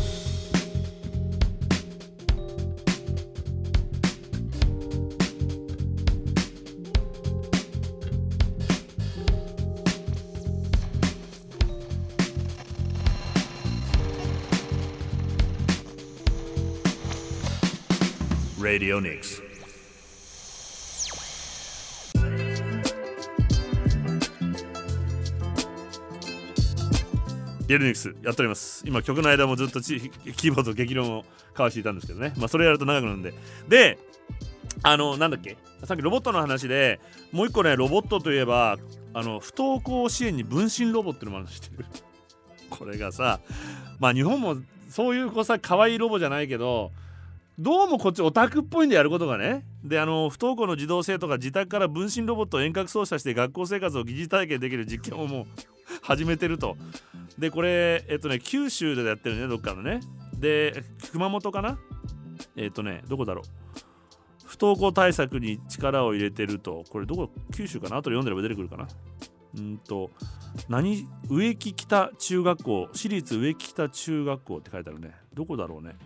[18.59, 19.46] Radio Nix.
[27.69, 28.85] リアルニクスやっております。
[28.87, 32.33] 今曲の間もずっとキーボード激論を交わしていたんですけどね。
[32.37, 33.35] まあそれやると長くなるんで。
[33.69, 33.99] で、
[34.83, 37.01] あの、なんだっけさっきロボットの話で
[37.33, 38.79] もう一個ね、ロボットといえば、
[39.15, 41.87] あの、不登校支援に分身ロボっていうのもあるの知ってる？
[42.71, 43.41] これがさ、
[43.99, 46.93] まあ日本もそういう子さ、可愛いロボじゃないけど、
[47.59, 55.47] どうもこっちオタクっぽいんでやることがねであの不登校の児童生徒が自宅から分身ロボットを遠隔操作して学校生活を疑似体験できる実験をもう
[56.03, 56.77] 始めてると
[57.39, 60.01] でこれえっとね九州でやってるねどっかのね。
[60.39, 61.79] で熊本かな？
[62.57, 63.45] えっとねどこだろう？
[64.45, 66.85] 不登校対策に力を入れてると。
[66.89, 67.31] これどこ？
[67.55, 67.97] 九州かな？
[67.97, 68.89] 後で読んでれば出てくるかな？
[69.59, 70.11] うんと
[70.69, 71.07] 何？
[71.29, 72.89] 植木北中学校。
[72.93, 75.13] 私立植木北中学校って書いてあるね。
[75.35, 75.97] どこだろうね？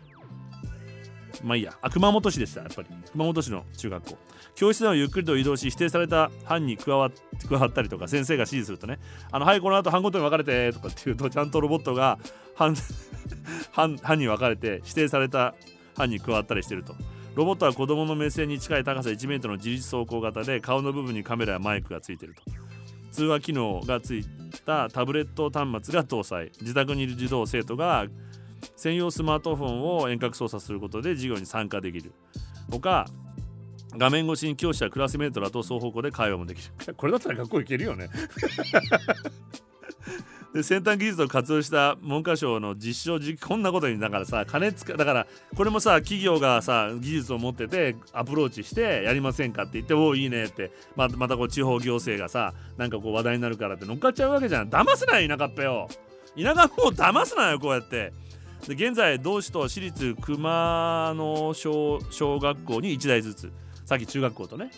[1.45, 1.75] まあいいや。
[1.81, 2.89] あ熊本市でしたやっぱり。
[3.13, 4.19] 熊本市の中学校。
[4.61, 7.11] 教室でもゆっくりと移動し指定された班に加わ
[7.49, 8.99] 加わったりとか先生が指示するとね
[9.33, 12.19] あのはいこの後班ごとに分かれてとかっていうとちゃんとロボットが
[12.55, 12.77] 班
[13.73, 15.55] 班班に分かれて指定された
[15.97, 16.95] 班に加わったりしてると。
[17.37, 22.43] ロボットは子供の目線に近い高さ1メートルの自律走行型で顔の部分にカメラやマイクがついてると。
[23.13, 24.27] 通話機能がつい
[24.67, 26.53] たタブレット端末が搭載。
[26.61, 28.07] 自宅にいる児童生徒が
[28.77, 32.13] 専用スマートフォンを遠隔操作することで授業に参加できる。
[32.71, 33.07] ほか
[33.97, 36.95] 画面越しに教師やクラスメートらと双方向で会話もできる。
[36.97, 38.09] これだったら学校行けるよね。
[40.53, 54.69] で先端技術を活用した文科省の実証実験こんなことにだからさ金使だからこれもさ企業がさ技術を持っててアプローチしてやりませんかって言っておおいいねってままたこう地方行政がさなんかこう話題になるからって乗っかっちゃうわけじゃん。
[54.69, 55.89] 騙せない田舎っぺよ。
[56.37, 58.13] 田舎もう騙すなよこうやって。
[58.67, 63.53] で現在同市と私立熊野小小学校に1台ずつ。
[63.91, 64.71] さっき中学校とね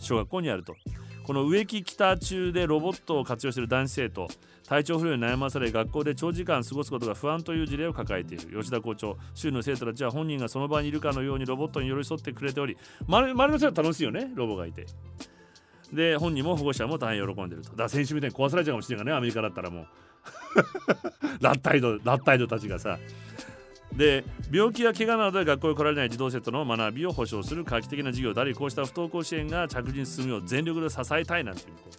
[0.00, 0.74] 小学校にあると。
[1.26, 4.26] この植木北中でロボットを活用している男子生徒
[4.66, 8.58] 体調不良に悩まされ学校で長時間過ごすことが不安という事例を抱えている。
[8.58, 14.86] 吉田校長周囲の生徒たちは本人がその場にいるかのようにロボットに寄り添ってくれており周りの人は楽しいよねロボがいて。
[15.92, 17.72] で本人も保護者も大変喜んでると。
[17.72, 19.86] だから先週みたいに壊されちゃうかもしれないねアメリカだったらもう。
[21.44, 22.98] ラッタイドラッタイドたちがさ。
[23.96, 31.90] で病気や怪我などで学校に来られない児童生徒の学びを保障する画期的な授業でありこうした不登校支援が着実に進むよう全力で支えたいなんていうこ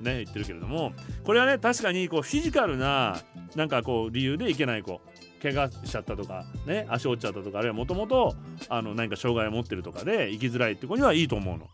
[0.00, 0.92] う、ね、言ってるけれども
[1.24, 3.18] これはね確かにこうフィジカルな
[3.54, 5.00] なんかこう理由でいけない子
[5.42, 8.34] 怪我しちゃったとか、ね、足折っちゃったとかあるいはもともと
[8.70, 11.68] 何か障害を持ってるとかで生きづらいって子にはいいと思うの。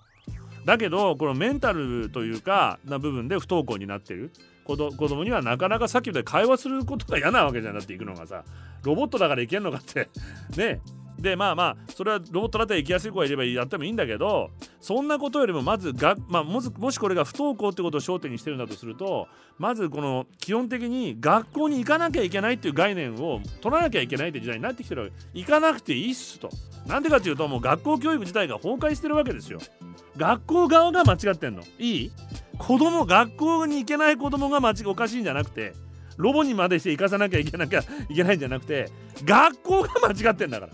[0.65, 4.31] だけどこのメンタルというかな部分で不登校になってる
[4.71, 8.45] 子ど子供にはなかなかさっきで会話することが嫌なわけじゃなくていくのがさ
[8.85, 10.09] ロボットだからいけんのかって
[10.57, 10.81] ね
[11.19, 19.27] でまあまあそれはロボットだったら行きやすい子がいればやってもいいんだけどそんなことよりもまずが、まあ、ももしこれが不登校ってことを焦点にしてるんだとすると
[19.59, 26.49] まずこの基本的に学校に行かなきゃいけないっていう概念を取らなきゃいけないって時代になってきてる行かなくていいっすと。
[26.87, 29.59] なんでかっていうともう学校教育自体が崩壊してるわけですよ。
[30.17, 31.63] 学校側が間違ってんの。
[31.79, 32.13] いい？
[32.61, 35.73] 子供学校に行けない子供が間違おかしいんじゃなくて
[36.19, 38.91] ロボにまでして行かさなきゃいけなきゃ いけないんじゃなくて
[39.25, 40.73] 学校が間違ってんだから。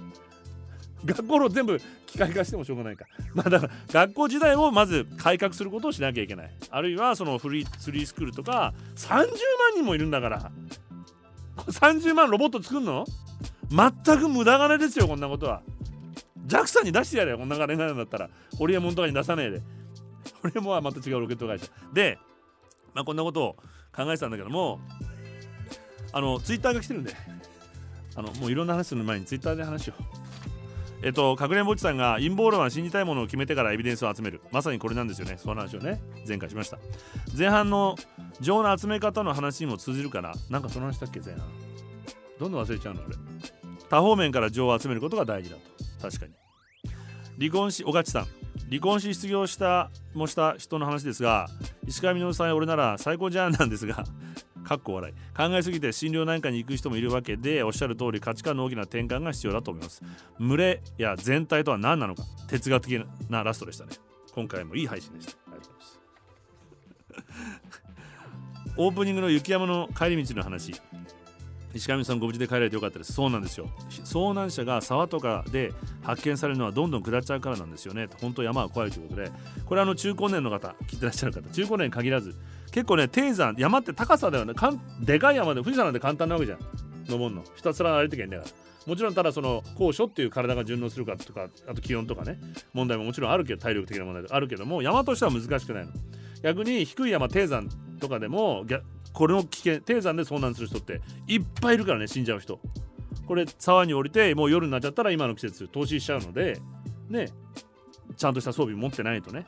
[1.04, 3.04] 学校の全部機械化してもしょうがないか。
[3.32, 6.50] まあだから学校時代をまず改革することをしなきゃいけない。
[6.70, 9.26] あるいはそのフリースリースクールとか30万
[9.74, 10.50] 人もいるんだから。
[11.68, 13.04] 30万ロボット作るの？
[13.70, 15.62] 全く無駄金ですよ、こんなことは。
[16.48, 18.28] JAXA に出してやれよ、こんな金がなんだったら。
[18.58, 19.62] ホリエモンとかに出さねえで。
[20.42, 21.66] ホリエモンはまた違うロケット会社。
[21.92, 22.18] で、
[22.94, 23.56] まあこんなことを
[23.94, 24.80] 考えてたんだけども、
[26.12, 27.14] あの、ツイッターが来てるんで、
[28.14, 30.02] あの、もういろんな話する前にツイッターで話しよう。
[31.02, 34.40] えっと、かくれんぼっちさんが陰謀論は信じたいものを決めてからエビデンスを集める。
[34.50, 35.36] まさにこれなんですよね。
[35.36, 36.78] その話をね前回しました。
[37.36, 37.96] 前半の
[38.40, 41.44] 情の集め方の話にも通じるからなんかその話だっけ前半。
[42.40, 43.16] どんどん忘れちゃうの俺
[43.88, 45.62] 多方面から情を集めることが大事だと。
[46.02, 46.32] 確かに。
[47.38, 48.26] 離婚しおがちさん。
[48.68, 51.48] 離婚し失業したもした人の話ですが
[51.86, 54.04] 石川稔さんや俺なら最高じゃんなんですが
[54.64, 55.14] かっこ笑い。
[55.36, 60.02] 考えすぎて心療内科に行く人もいるわけでおっしゃる通り価値観の大きな転換が必要だと思います。
[60.40, 63.92] 群れや全体とは何なのか哲学的なラストでしたね。
[64.34, 65.32] 今回もいい配信でした。
[65.32, 65.86] ありがとうござ
[67.14, 67.22] い
[67.64, 67.80] ます。
[68.76, 70.74] オープニングの雪山の帰り道の話。
[71.76, 73.12] 石上さんご無事で帰られてよかったです。
[73.12, 73.68] そうなんですよ。
[74.04, 78.08] 遭難者が沢とかで発見されるのはどんどん下っちゃうからなんですよね。
[78.20, 79.30] 本当山は怖いということで。
[79.64, 82.34] これあの中高年の方聞いてらっしゃる方中高年に限らず。
[82.72, 84.54] 結構ね低山山って高さではね。
[84.54, 86.58] かんでかい山で富士山なんて簡単なわけじゃん。
[87.08, 87.44] 登るの。
[87.54, 88.50] ひたすら歩いてけんだから。
[88.86, 92.38] もちろんただその高所っていう体が順応するかとかあと気温とかね。
[92.72, 95.92] 問題ももちろんあるけど体力的な問題あるけども山としては難しくないの。
[96.42, 98.64] 逆に低い山低山とかでも
[99.16, 102.60] これの危険低山で遭難する人っていっぱいいるからね死んじゃう人。
[103.26, 106.60] これ沢に降りてもう夜になっちゃったら今の季節投資しちゃうので
[107.08, 107.30] ね
[108.14, 109.46] ちゃんとした装備持ってないとね。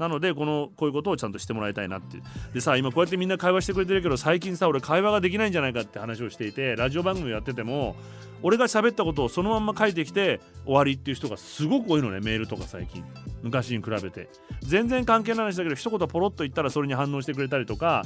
[0.00, 2.16] なのでこのこういうことをちゃんとしてもらいたいなって。
[2.54, 7.96] でさ今こうやってみんな会話してくれてるけど最近さ俺会話ができないんじゃないかって話をしていてラジオ番組やってても
[8.42, 13.04] 俺が喋ったことをそのまんま書いてきて終わりっていう人がすごく多いのねメールとか最近。
[13.42, 14.28] 昔に比べて。
[14.62, 18.04] 全然関係ない話だけど一言ポロッと言ったらそれに反応してくれたりとか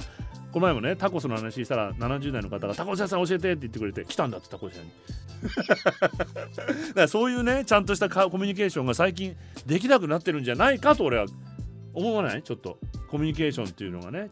[0.52, 4.90] この前もねタコスの話したら70代の方が「タコス屋さん教えて」って言ってくれて来たんだってタコス屋に。
[5.44, 6.08] だ
[6.94, 11.26] からそういうねちゃんとしたコミュニケーションが最近できなくなってるんじゃないかと俺は
[11.94, 12.42] 思わない？
[12.42, 12.78] ちょっと。
[13.08, 14.30] コミュニケーションっていうのがね。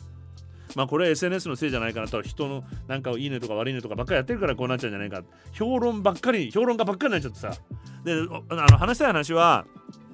[0.75, 5.22] まあこれ SNS のせいじゃないかなと人のなんかいいねとか悪いねとかばっかりやってるからこうなっちゃうんじゃないか。
[5.53, 7.62] 評論ばっかり評論家ばっかりになっちゃってさ。
[8.05, 8.12] で
[8.48, 9.66] あの話したい話は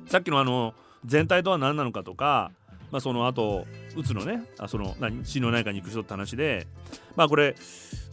[0.06, 2.50] さっきのあの全体とは何なのかとか
[2.90, 5.24] まあその後うつのねあその何？
[5.24, 6.66] 心療内科に行く人って話で。
[7.14, 7.54] まあこれ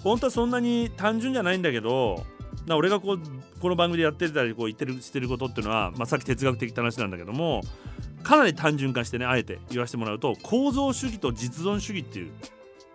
[0.04, 2.24] 本当はそんなに単純じゃないんだけど
[2.66, 3.20] な俺がこう
[3.60, 7.62] この番組でやってたりこう言ってるしてることっていうのは、まあ、さっき哲学的って話なんだけども
[8.26, 12.32] かなり単純化してねあえて言わせてもらうと構造主義と実存主義っていう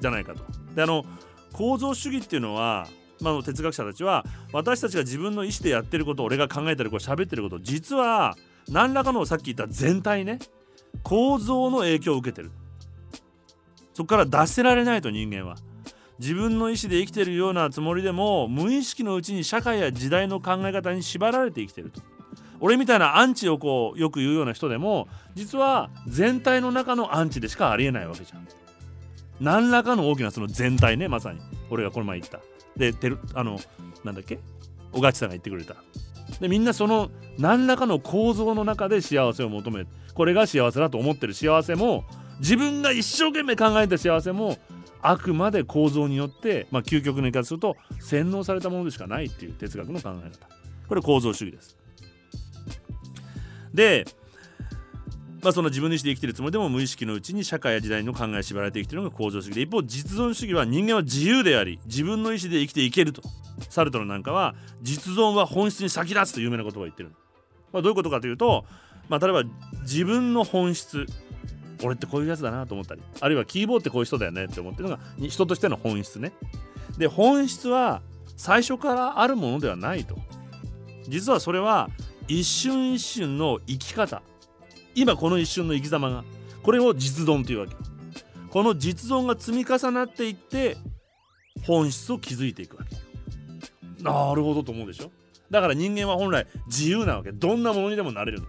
[0.01, 0.43] じゃないかと。
[0.75, 1.05] であの
[1.53, 2.89] 構造主義っていうのは
[3.23, 8.35] まあ、哲学者たちは私たちが自分の意思でやってること俺が考えたりこう喋ってること実は
[8.71, 10.39] 何らかのさっき言った全体ね
[11.03, 12.51] 構造の影響を受けてる。
[13.93, 15.57] そこから出せられないと人間は。
[16.19, 22.03] 自分の意思で生きてるようなつもりでも無意識のうちに社会や時代の考え方に縛られて生きてると。
[22.61, 28.47] 俺みたいなアンチをこうよく言うような人でも実は全体の中のアンチでしかありえないわけじゃん。
[29.41, 31.41] 何らかの大きなその全体ねまさに。
[31.71, 32.41] 俺がこの前言った。
[32.77, 33.59] でてるあの
[34.05, 34.39] なんだっけ？
[34.93, 35.77] 小勝さんが言ってくれた。
[36.41, 42.05] でみんなその何らかの構造の中で幸せを求めるこれが幸せだと思ってる幸せも
[42.39, 44.57] 自分が一生懸命考えた幸せも
[45.03, 50.49] あくまで構造によって、まあ、究極の言い方すると洗脳されたものでしかないっていう哲学の考え方。
[50.89, 51.77] これ構造主義です。
[53.75, 54.05] で、
[55.43, 63.23] まあ、その自分の意思で生きてるつもりでも無意識のうちに社会や時代の考え縛られて生きてるのが構造主義で一方実存主義は人間は自由であり自分の意思で生きていけると
[63.69, 67.13] サルトルなんかは実存は本質に先立つと有名な言葉を言ってる、
[67.73, 68.65] まあ、どういうことかというと、
[69.09, 69.43] まあ、例えば
[69.83, 71.07] 自分の本質
[71.83, 76.33] 俺ってこういうやつだなと思ったりあるいはキーボードってこういう人だよねって思ってるのが人としての本質ね。
[76.99, 78.03] で本質は
[78.37, 80.17] 最初からあるものではないと。
[81.09, 81.89] 実はそれは
[82.31, 84.23] 一瞬一瞬の生き方。
[84.95, 86.23] 今この一瞬の生き様が
[86.63, 87.75] これを実存というわけ。
[88.51, 90.77] この実存が積み重なっていって
[91.67, 92.95] 本質を築いていくわけ。
[94.05, 95.11] なるほどと思うでしょ？
[95.51, 97.33] だから人間は本来自由なわけ。
[97.33, 98.43] どんなものにでもなれる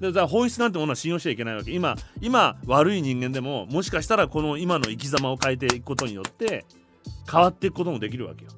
[0.00, 1.72] でだ本質なんてものは信用しちゃいけないわけ。
[1.72, 6.64] 今今悪い人間でももしかしたらこの今の生き様を変えていくことによって
[7.28, 8.52] 変わっていくこともできるわけよ。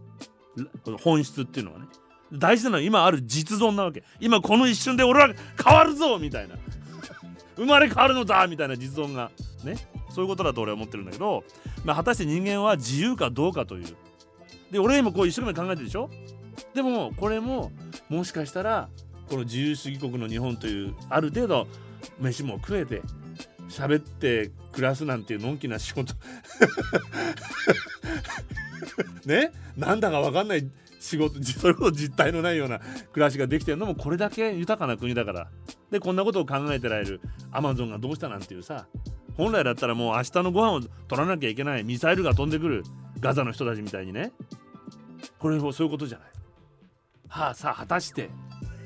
[1.02, 1.86] 本質っていうのはね。
[2.32, 4.02] 大事なのは今ある実存なわけ。
[4.20, 6.56] 今この一瞬で俺は変わるぞみたいな。
[7.56, 9.30] 生まれ変わるのだみたいな実存が。
[9.64, 9.76] ね？
[10.10, 11.44] そういうことだと俺は思ってるんだけど、
[11.84, 13.86] まあ、果たして人間は自由かどうかという。
[14.70, 16.10] で俺今こう一生懸命考えてるでしょ？
[16.74, 17.72] でもこれも
[18.08, 18.88] もしかしたら
[19.28, 21.66] この自由主義国の日本というある程度
[22.20, 23.02] 飯も食えて
[23.68, 26.14] 喋って暮らすなんていうのんきな仕事。
[29.24, 29.52] ね？
[29.76, 30.66] なんだか分かんない
[31.00, 32.80] 仕事それこそ実体のないような
[33.12, 35.48] 暮らしができてるのもこれだけ豊かな国だから。
[35.90, 37.20] でこんなことを考えてられる。
[37.50, 38.86] アマゾンがどうしたなんていうさ。
[39.36, 41.84] 本来だったらもう明日のご飯を取らなきゃいけない。
[41.84, 42.82] ミサイルが飛んでくる。
[43.20, 44.32] ガザの人たちみたいにね。
[45.38, 46.28] これもそういうことじゃない。
[47.28, 48.30] はあさあ果たして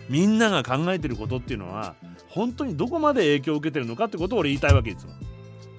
[0.09, 1.95] みんなが考えてることっていうのは
[2.29, 5.11] 本当にどこまで影響を受けてるのかってことを俺言いたいわけですよ。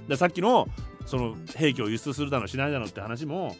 [0.07, 0.67] でさっきの
[1.05, 3.55] その兵器を輸出するだのしないだのって話も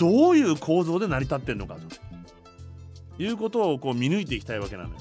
[0.00, 3.22] どういう構造で成り立ってんのかと。
[3.22, 4.94] いうことをこう見抜いていきたいわけなのよ。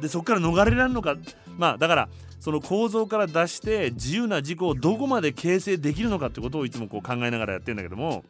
[0.00, 1.16] でそこから逃れられるのか。
[1.58, 8.24] まあだからその構造から出して自由な自己をどこまで形成できるのかってことをいつもこう考えながらやってるんだけども。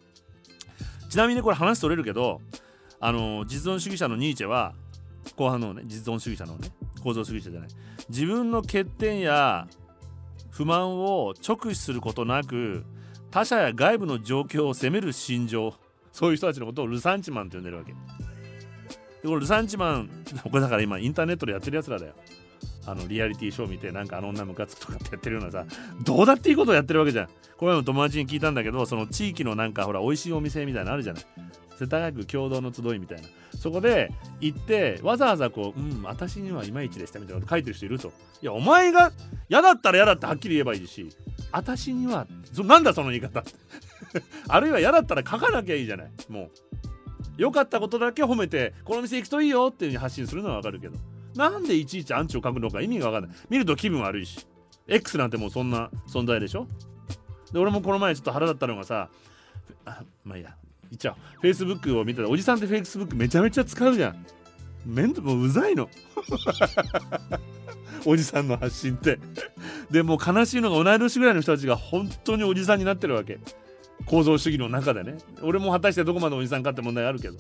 [1.11, 2.41] ちなみにこれ話取れるけど
[3.01, 4.75] あの実存主義者のニーチェは
[5.37, 6.69] 後半のね実存主義者のね
[7.03, 7.69] 構造主義者じゃない。
[8.09, 9.69] 自分の欠点や
[10.51, 12.85] 不満を直視することなく
[13.31, 15.75] 他者や外部の状況を責める心情
[16.13, 17.93] そういう人たちのことをルサンチマンって呼んでるわけ。
[17.93, 17.97] で
[19.29, 20.11] これルサンチマン
[20.43, 22.15] これだから今インターネットでやってるやつらだよ。
[22.87, 25.65] あのリアリティショー見てなんかあの女ムカつくとかってやってるようなさ
[26.03, 27.29] どうだっていいことをやってるわけじゃん。
[27.57, 31.25] これも友達に聞いたんだけどその地域のなんかほら美味しいお店みたいなのあるじゃない。
[31.79, 33.29] 世田谷区共同の集いみたいな。
[33.57, 38.13] そこで行ってわざわざこう「うん私にはいまいちでした」みたいなこと書いてる人いると。
[38.43, 39.13] いやお前が
[39.49, 41.09] 嫌だったら嫌だってはっきり言えばいいし。
[41.53, 42.27] 私には
[42.65, 43.45] なんだその言い方。
[44.49, 46.11] あるいは嫌だったら書かなきゃいいじゃない。
[46.29, 46.51] もう。
[47.37, 50.97] 良かったことだけ褒めてこの店行くといいよっていうふうに発信するのはわかるけど。
[51.35, 53.39] なんでいちいちアンチを書くのか意味がわかんない。
[53.49, 54.47] 見ると気分悪いし。
[54.89, 56.67] X なんてもうそんな存在でしょ。
[57.53, 59.09] で俺もこの前ちょっと腹立ったのがさ
[59.85, 60.55] あまあいいや。
[60.91, 61.47] 言っちゃう。
[61.47, 64.27] Facebook を見てたおじさんって Facebook めちゃめちゃ使うじゃん。
[64.85, 65.89] めんどもううざいの。
[68.05, 69.19] おじさんの発信って。
[69.91, 73.39] でも悲しいのが同い年ぐらいの人たちが本当におじさんになってるわけ。
[74.07, 75.19] 構造主義の中でね。
[75.43, 77.37] 俺も果たしてどこまでおじさんかって問題あるけど。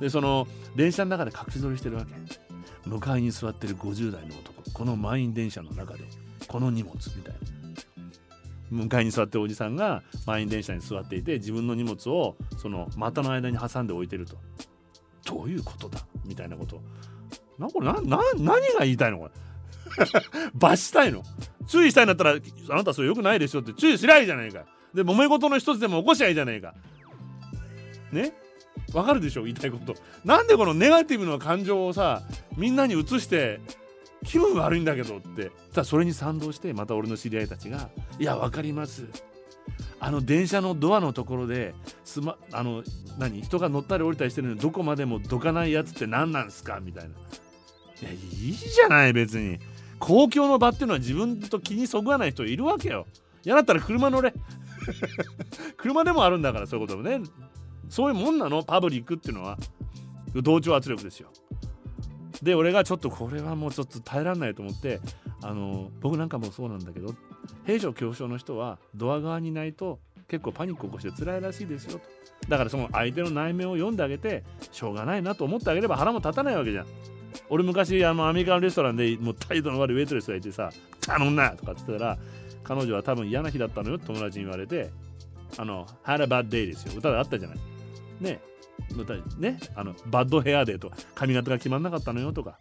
[0.00, 2.12] でその電車の中で隠し撮りしてるわけ。
[2.88, 4.70] 向かいに座ってる50代の男。
[4.72, 6.00] この満員電車の中で。
[6.48, 7.40] この荷物みたいな。
[8.70, 14.36] 向かいに座ってるおじさんが満員電車に座っていて自分の荷物をその股の間に挟んで置いてると。
[15.24, 16.00] どういうことだ？
[16.24, 16.80] みたいなこと。
[17.58, 19.30] なこれなな何が言いたいのこれ？
[20.54, 21.22] 罰したいの。
[21.66, 24.64] 注意したいんだったらあなたそれよくないでしょって注意しないじゃないか。
[24.94, 26.74] で揉め事の一つでも起こしゃいいじゃないか。
[28.10, 28.32] ね？
[28.92, 29.44] わかるでしょ？
[29.44, 29.94] 言いたいこと。
[30.24, 32.22] なんでこのネガティブな感情をさ
[32.56, 33.60] みんなに移して
[34.24, 35.50] 気分悪いんだけどって。
[35.72, 39.06] ただそれに賛同してまた俺の知り合いたちが「いや分かります」
[40.00, 42.82] あの電車のドアのところですまあの
[43.18, 43.40] 何？
[43.42, 46.80] 人が乗ったり降りたりしてるのにどこまでもどかないやつって何なんすか？
[46.82, 47.10] みたいな。
[47.10, 48.14] いやい
[48.48, 49.58] いじゃない別に。
[50.02, 53.06] 公共の場っていうのは自分と気にそぐわない人いるわけよ。
[53.44, 54.34] 嫌だったら車乗れ。
[55.78, 57.20] 車でもあるんだからそういうこともね。
[57.88, 58.64] そういうもんなの？
[58.64, 59.56] パブリックっていうのは。
[60.34, 61.28] 同調圧力ですよ。
[62.42, 65.00] で俺がちょっとこれはもうちょっと耐えられないと思って
[65.40, 67.14] あの僕なんかもそうなんだけど
[67.64, 72.04] 平常恐怖症の人はドア側にないと結構パニック起こして辛いらしいですよと
[72.48, 76.86] だからその相手の内面を読んであげてしょうがないなと思ってあげれば腹も立たないわけじゃん
[77.48, 80.70] 俺昔あのアメリカのレストランでもう態度の悪いウェイトレスがいてさ
[81.06, 82.18] 「頼んな!」とかって言ったら
[82.64, 84.90] 彼女は多分嫌な日だったのよ友達に言われて
[85.58, 86.92] あの「had a bad day」ですよ。
[86.96, 87.58] 歌であったじゃない。
[88.20, 88.40] ね。
[89.38, 89.58] ね。
[89.74, 92.58] あのバッドヘアデーとか髪型が決まんなかったのよとか。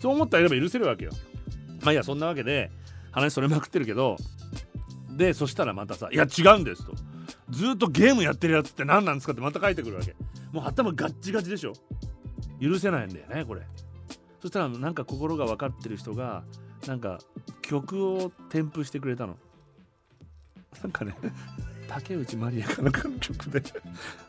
[0.00, 1.12] そう思ってあげれば許せるわけよ。
[1.82, 2.70] まあいやそんなわけで
[3.12, 4.16] 話それまくってるけど
[5.16, 6.92] でそしたらまたさ「いや違うんです」と
[7.50, 10.14] 「ずっとゲームやってるやつって何なんですか?」ってまた書いてくるわけ。
[10.52, 11.72] もう頭ガッチガチでしょ。
[12.60, 13.62] 許せないんだよねこれ。
[14.46, 16.44] そしたらなんか心が分かってる人が
[16.86, 17.18] なんか
[17.62, 19.36] 曲を添付してくれたの。
[20.84, 21.16] なんかね
[21.88, 23.60] 竹内まりやかなの曲で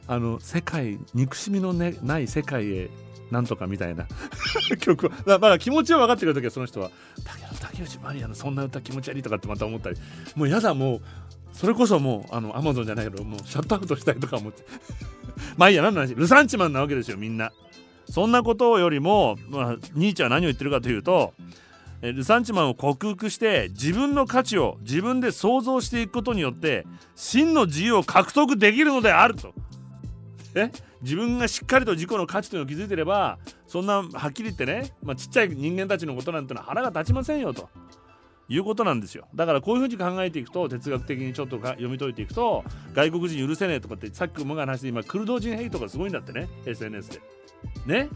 [0.07, 2.89] あの世界憎しみの、ね、ない世界へ
[3.29, 4.07] なんとかみたいな
[4.81, 6.89] 曲だから気持ちは分かってくる時はその人は
[7.61, 9.97] 竹内まりやのそんな歌気持ち悪いとかってまた思ったり
[10.35, 11.01] もうやだもう
[11.53, 14.63] それこそもうあのアマゾンじゃないけどもうシャットアウトしたいとか思って。
[15.57, 16.15] まあいいや何の話？
[16.15, 17.51] ルサンチマンなわけですよみんな。
[18.09, 21.33] そんなことよりも、まあ、ニーチェは何を言ってるかというと
[22.01, 26.85] ルサンチマンを克服して自分の価値を自分で想像していくことによって
[27.15, 29.53] 真の自由を獲得できるのであると。
[30.55, 30.71] え？
[31.01, 33.37] 自分がしっかりと自己の価値というのを気づいてれば
[33.67, 37.69] そんなはっきり言ってね、まあ、ちっちゃい人間たちのことなんてのは腹が立ちませんよと。
[38.49, 47.21] いうことなんですよだからこういうふうに考えていくと哲学的にちょっと読み解いていくと外国人許せねえとかってさっきもが話して今クルド人ヘイトがすごいんだってね SNS で。
[47.85, 48.09] ね？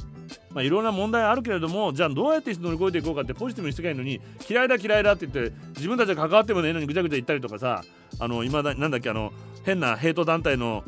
[0.54, 7.84] まあ、いろんな問題あるけれどもじゃあどうやって乗り越えていこうかってポジティブにしていけないのに嫌いだ嫌いだって言って自分たちが関わってもねえのにぐちゃぐちゃ言ったりとかさ
[8.20, 9.34] あの今だなんだっけあの
[9.66, 10.84] 変なヘイト団体の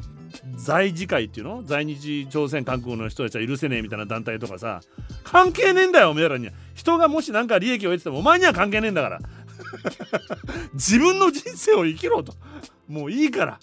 [0.55, 1.63] 在日会っていうの？
[1.63, 4.81] 在日朝鮮韓国の人たちは許せねえみたいな団体とかさ。
[5.23, 6.47] 関係ねえんだよお前らに。
[6.47, 9.19] は人がもし何か利益を得ててもお前には関係ねえんだから。
[10.73, 12.33] 自分の人生を生きろと。
[12.87, 13.59] もういいから。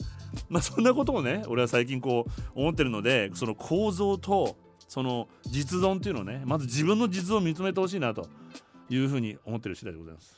[0.48, 4.56] まあそんなことをね俺は最近こう思ってるのでその構造と
[4.88, 8.28] その実存っていうのをねまず自分の実存を認めてほしいなと
[8.88, 10.36] いうふうに思ってる次第でございます。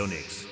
[0.00, 0.48] Radio Nix.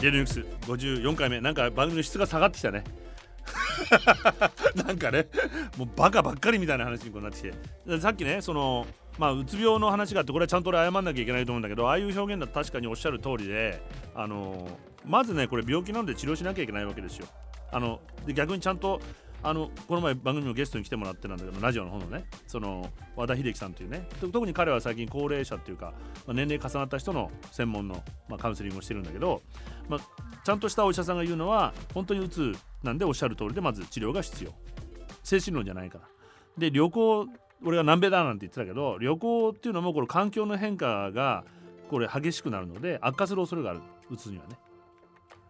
[0.00, 2.84] ゲルニュース54回目なんか番組の質が下がってきたね
[4.74, 5.28] なんかね
[5.78, 8.86] もうバカばっかりみたいな話にこうなってきてさっきねその
[9.18, 13.80] まあうつ病の話があってこれはちゃんと俺謝んなきゃいけないと思うんだけどああいう表現だと確かにおっしゃる通りで
[14.14, 14.68] あの
[15.06, 17.26] まずねこれ病気なんで治療しなきゃいけないわけですよ
[17.72, 19.00] あので逆にちゃんと
[19.44, 25.92] あのこの前番組のゲストに来てもらってなんだけどラジオの方のねその和田秀樹さんというね特に彼は最近高齢者っていうか、
[26.26, 29.42] まあ、年齢重なった人の専門の、まあ、カウンセリングをしてるんだけど、
[29.88, 30.00] まあ、
[30.44, 34.54] ちゃんとしたお医者さんが言うのは本当にうつなんでおっしゃる通りでまず治療が必要。
[35.22, 36.04] 精神論じゃないから。
[36.56, 37.26] で旅行
[37.64, 41.44] 俺が南米だなんて言ってたけど旅行っていうのもこれ環境の変化が
[41.90, 43.80] これ激しくなるので悪化する恐れがある。
[44.10, 44.56] うつにはね。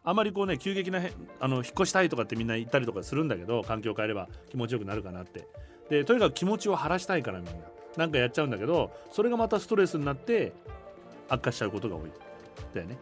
[0.05, 1.01] あまりこうね急激な
[1.41, 5.49] あの引っ越したいとかってみんな言ったりとかするんだけど環境を変えれば気持ちよくなるかなって。
[5.89, 7.53] でとにかく気持ちを晴らしたいからみんな。
[7.97, 10.53] なんかやっちゃうんだけどそれがまたストレスになって
[11.29, 12.11] 悪化しちゃうことが多い。
[12.75, 12.99] だよね。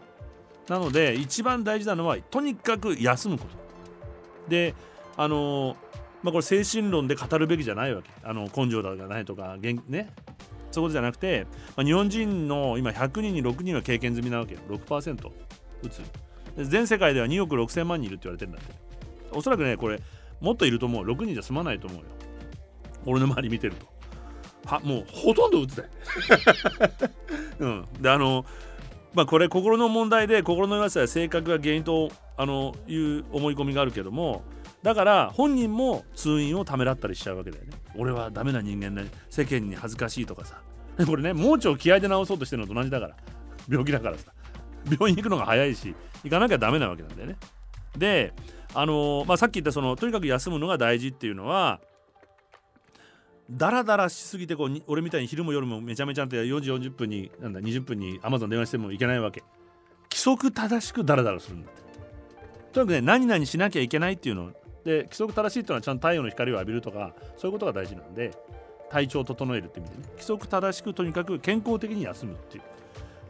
[0.68, 3.56] なので一番大事なのはとにかく休むこと。
[4.48, 4.74] で
[5.16, 5.76] あの
[6.22, 8.10] まあこれ精神論で語るべきじゃないわけ。
[8.22, 10.12] あの根性だがないとかね。
[10.70, 11.46] そういうことじゃなくて、
[11.76, 14.60] まあ、日本人の今100人に6人は経験済みなわけよ。
[14.70, 15.30] 6%
[15.82, 16.00] 打つ
[16.56, 18.74] 全世界では2億6000万人いるって言われてるんだって。
[19.32, 20.00] おそらくねこれ
[20.40, 21.04] もっといると思う。
[21.04, 22.04] 6人じゃ済まないと思うよ。
[23.06, 23.86] 俺の周り見てると。
[24.64, 25.84] はもうほとんど打つで
[27.58, 27.84] うん。
[28.00, 28.44] であの
[29.14, 34.42] まあこれ心の問題で心の弱さや性格が原因とあのいう思い込みがあるけども
[34.82, 37.70] だから本人も通院をためらったりしちゃうわけだよね。
[37.94, 40.60] 俺はダメな人間で世間に恥ずかしいとかさ。
[41.06, 43.16] これね盲腸を気合で治そうとしてるのと同じだから。
[43.68, 44.32] 病気だからさ。
[44.90, 45.94] 病院行くのが早いし
[46.24, 47.36] 行かなきゃダメなわけなんだよね。
[47.96, 48.32] で、
[48.74, 51.80] あの、まあ、さっき言ったそのとにかく休むのが大事っていうのは
[53.50, 59.42] ダラダラしすぎてこう俺みたいに昼も夜もめちゃめちゃって4時40分になんだ20分に Amazon 電話してもいけないわけ。
[60.10, 61.82] 規則正しくダラダラするんだって。
[62.72, 64.52] とにかくね何々しなきゃいけないっていうの。
[64.84, 68.32] で規則正しいっていうのはちゃんと太陽の光を浴びるとかそういうことが大事なんで
[68.90, 70.02] 体調を整えるって意味でね。
[70.12, 72.62] 規則正しくとにかく健康的に休むっていう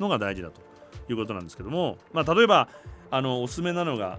[0.01, 0.72] のが大事だと。
[1.09, 2.69] いうことなんですけども、まあ、例えば
[3.11, 4.19] あのおすすめなのが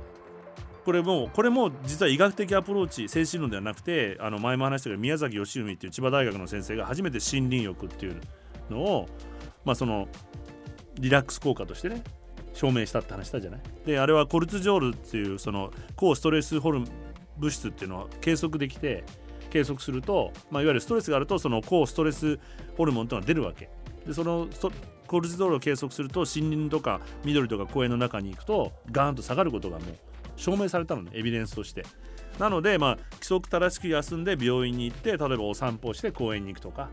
[0.85, 8.19] これもこれも実は医学的アプローチ精神論ではなくてあの前も話したけど宮崎義文っていう千葉大学の先生が初めて森林浴っていう
[8.69, 9.07] のを、
[9.63, 10.07] まあ、その
[10.95, 12.03] リラックス効果としてね
[12.53, 13.61] 証明したって話したじゃない？
[13.85, 16.83] であれはコルツジョールっていうその抗ストレスホル
[17.37, 19.03] 物質っていうのを計測できて
[19.49, 22.39] 計測すると、まあ、いわゆるストレスがあるとその抗ストレス
[22.77, 23.69] ホルモンというのが出るわけ。
[24.05, 24.47] でその
[25.07, 29.97] コルチゾールを計測すると森林とか緑とか公園の中に行くとガーンと下がることがもう
[30.35, 31.85] 証明されたのねエビデンスとして。
[32.39, 36.89] なのでまあ規則正しく休んで病院に行って例えばお散歩をして公園に行くとか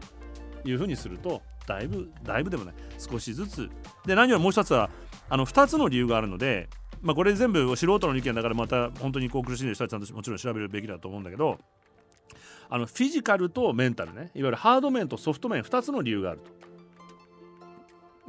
[0.67, 2.75] いうふうにするとだいぶだいぶでもない。
[2.99, 3.71] 少しずつ。
[4.05, 4.91] で何よりもう一つは
[5.29, 6.69] あの2つの理由があるので
[7.01, 11.59] まあこれ全部素人の意見だからまた本当にこう苦しんでる人はちゃんともちろん調べるべきだと思うんだけど
[12.69, 14.31] あのフィジカルとメンタルね。
[14.35, 16.51] いわゆるハード面とソフト面2つの理由があると。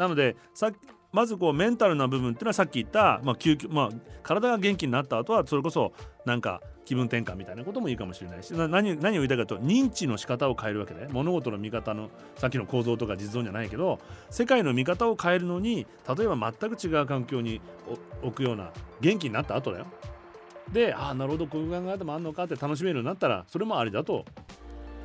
[0.02, 0.72] なのでさ
[1.12, 3.90] まずこうメンタルな部分っていうのはさっき言った、まあ、急まあ、
[4.24, 5.94] 体が元気になった後はそれこそ
[6.26, 14.00] なんか気分転換みたいなこともいいかもしれないし何何を言いたいかと認知の仕方を変えるわけで物事の見方のさっきの構造とか実像じゃないけど
[14.32, 15.86] 世界の見方を変えるのに
[16.18, 17.62] 例えば全く違う環境に
[18.24, 18.72] 置くような
[19.02, 19.86] 元気になった後だよ。
[20.72, 24.26] でああなるほどこういう考え方もあんのかって楽しめるようになったらそれもありだと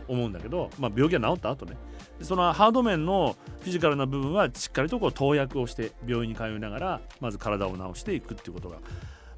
[0.08, 1.76] 思うんだけど、まあ、病気が治った後ね。
[2.22, 8.78] そのハード面のフィジカルな部分はしっかりとこう投薬をして病院に通いながらまず体を治していくっていうことが、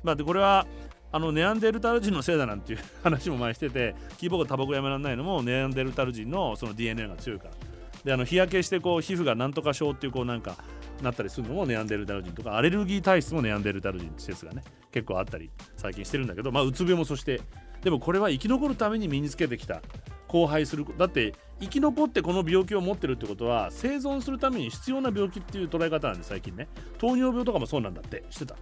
[0.02, 0.66] まあ、でこれは
[1.10, 7.50] あのネアンデルタル人のせいだなんていう 話も前しててキーボードタバコやめられないのもネアンデルタル人のその DNA が強いから。
[8.04, 10.54] であの日焼けしてこう皮膚がなんとか症っていうこうなんか
[11.02, 14.62] なったりするのもネアンデルタル人とかアレルギー体質もネアンデルタル人って説がね
[14.92, 17.40] 結構あったり最近してるんだけどまあうつ病もそして。
[17.82, 19.82] でもこれは生き残るために身につけてきた。
[20.28, 20.84] 荒廃する。
[20.96, 26.68] だって生き残ってこの病気を持ってるってことは生存するために必要な病気っていう捉え方なんで最近ね。
[26.98, 28.24] 糖尿病とかもそうなんだって。
[28.30, 28.56] してた？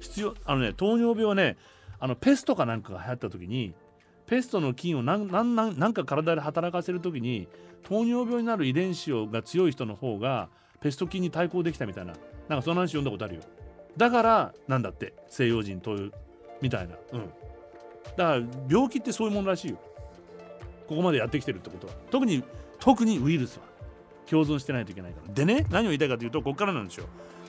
[0.00, 1.56] 必要あのね糖尿病はね
[2.00, 3.74] あのペストかなんかが流行った時に
[4.26, 7.48] ペストの菌を何何何なんか体で働かせる時に
[7.84, 10.48] 糖尿病になる遺伝子が強い人の方が
[10.80, 12.14] ペスト菌に対抗できたみたいな
[12.48, 13.42] なんかその話読んだことあるよ。
[13.96, 16.12] だからなんだって西洋人という
[16.60, 16.96] みたいな。
[17.12, 17.20] うん。
[18.16, 19.78] だから病気ってそういうものらしいよ。
[20.92, 21.94] ここまでやってきてるってことは。
[22.10, 22.44] 特に
[22.78, 23.64] 特にウイルスは。
[24.26, 25.34] 共存してないといけないから。
[25.34, 27.06] でね何を言いたいかというとここからなんですよ。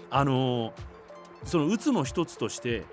[0.09, 0.73] あのー、
[1.45, 2.83] そのうつの一つとして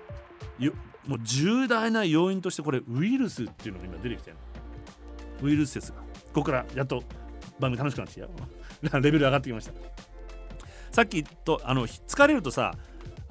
[1.07, 4.37] もう重大な要因としてこれウイルスっていうのが今出てきてる
[5.41, 5.99] ウイルス説が。
[6.33, 7.03] ここからやっと
[7.59, 9.73] 番組楽しくなってきた レベル上がってきました。
[10.91, 12.75] さっきとあの疲れるとさ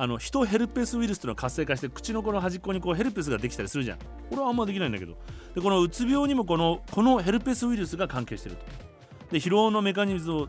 [0.00, 3.98] あの人ヘルペスウイルスというのは活性化して口のこの端っこにこうヘルペスができたりするじゃん。
[3.98, 5.18] これはあんまできないんだけど。
[5.54, 8.62] でこのうつ病にもこのこのヘルペスウイルスが関係してると。
[9.30, 10.48] で疲労のメカニズム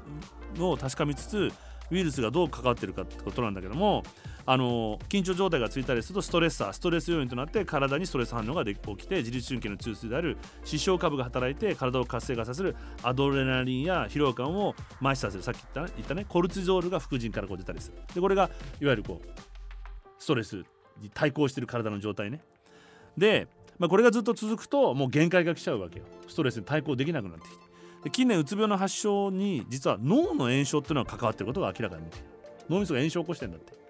[0.62, 1.52] を確かめつつ
[1.92, 4.04] ウイルスがどう関わってるかってことなんだけども
[4.46, 17.98] あの緊張状態がついたりするとストレッサーストレス要因となって体にストレス反応が起きて自律神経の中枢である視床下部が働いて体を活性化させるアドレナリンや疲労感を麻痺させるさっき言った言ったねコルチゾールが副腎からこう出たりする。
[18.14, 19.30] でこれがいわゆるこう
[20.20, 20.64] ストレス
[21.02, 22.44] に対抗している体の状態ね。
[23.18, 23.48] で、
[23.80, 26.06] まあ、これがずっと続くともう限界が来ちゃうわけよ。
[26.28, 27.72] ストレスに対抗できなくなってきて。
[28.04, 32.24] で近年うつ病の発症に実は脳の炎症っていうのが関わってることが明らかになって
[32.68, 33.81] 脳みそが炎症を起こしてるんだって。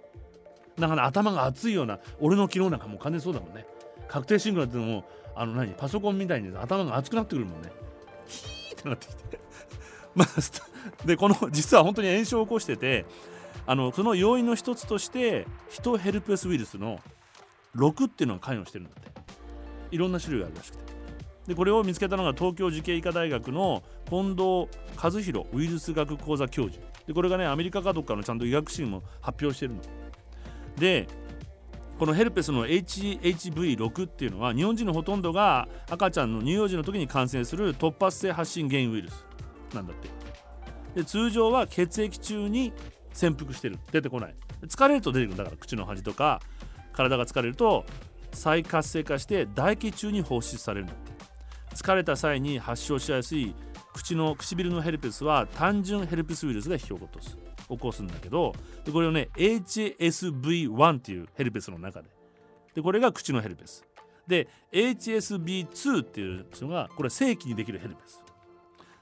[0.82, 3.66] だから、ね、頭が熱いような俺の昨日なんかもう完全そうだもんね。
[4.08, 5.06] 確定申告っていうのも
[5.36, 7.72] あの何パソコンみたいに頭が熱くなってくるもんね。
[8.28, 9.40] ヒーってなってきて。
[10.14, 13.06] まあでこの実は本当に炎症を起こしてて
[13.66, 17.00] あのその要因の一つとしてヒトヘルペスウイルスの
[17.76, 19.12] 6っていうのが関与してるんだって。
[19.92, 20.92] いろんな種類があるらしくて。
[21.48, 24.68] でこれを見つけたのが東京慈恵医科大学の近藤
[25.02, 26.82] 和弘ウイルス学講座教授。
[27.08, 29.82] でこれがねアメリカかどっかのちゃんと医学誌も発表してるの。
[30.78, 31.08] で
[32.00, 39.26] このヘルペスの HHV6 っていうのは日本人のほとんどが赤ちゃんの乳幼児の時に感染する突発性発疹原因ウイルス
[39.74, 40.10] なんだって。
[40.96, 42.74] で通常は血液中に
[43.14, 43.78] 潜伏してる。
[43.92, 44.36] 出てこない。
[44.68, 45.38] 疲れると出てくる。
[45.38, 46.42] だから口の端とか
[46.92, 47.86] 体が疲れると
[48.34, 51.12] 再活性化して唾液中に放出されるんだって。
[51.76, 53.56] 疲れた際に発症しやすい
[53.94, 57.38] 口の唇のヘルペスは単純ヘルペスウイルスが引き起こす
[57.72, 58.54] 起こすんだけど
[58.86, 62.10] でこれをね HSV1 っていうヘルペスの中で。
[62.76, 63.86] でこれが口のヘルペス。
[64.28, 68.24] で HSB2 っていうのがこれ正規にできるヘルペス。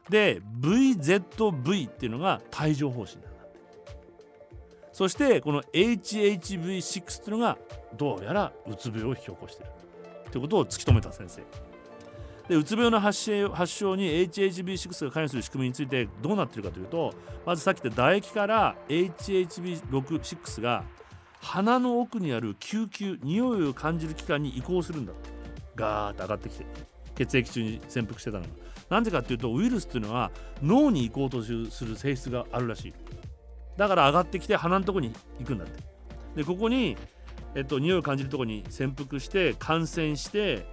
[0.10, 3.30] で VZV っていうのが帯状疱疹だ。
[4.92, 7.58] そしてこの HHV6 っていうのが
[7.96, 9.70] どうやらうつ病を引き起こしてる。
[10.32, 11.69] ということを突き止めた先生。
[12.50, 17.14] でうつ病の発症発症に HHV6 が関与する仕組みについてどうなってるかというと
[17.46, 20.84] まずさっき言った唾液から HHV6 が
[21.42, 25.14] 鼻の奥にある救急匂いを感じる器官に移行するんだ
[25.76, 26.66] ガーッと上がってきて
[27.16, 28.50] 血液中に潜伏してたのが。
[28.90, 30.32] なんでかっていうとウイルスっていうのは
[30.64, 31.52] 脳に移行とす
[31.86, 32.94] る性質があるらしい。
[33.78, 35.84] だから上がってきて鼻のとこに行くんだって。
[36.36, 36.98] でここに
[37.54, 40.66] えっと匂いを感じるとこに潜伏して感染して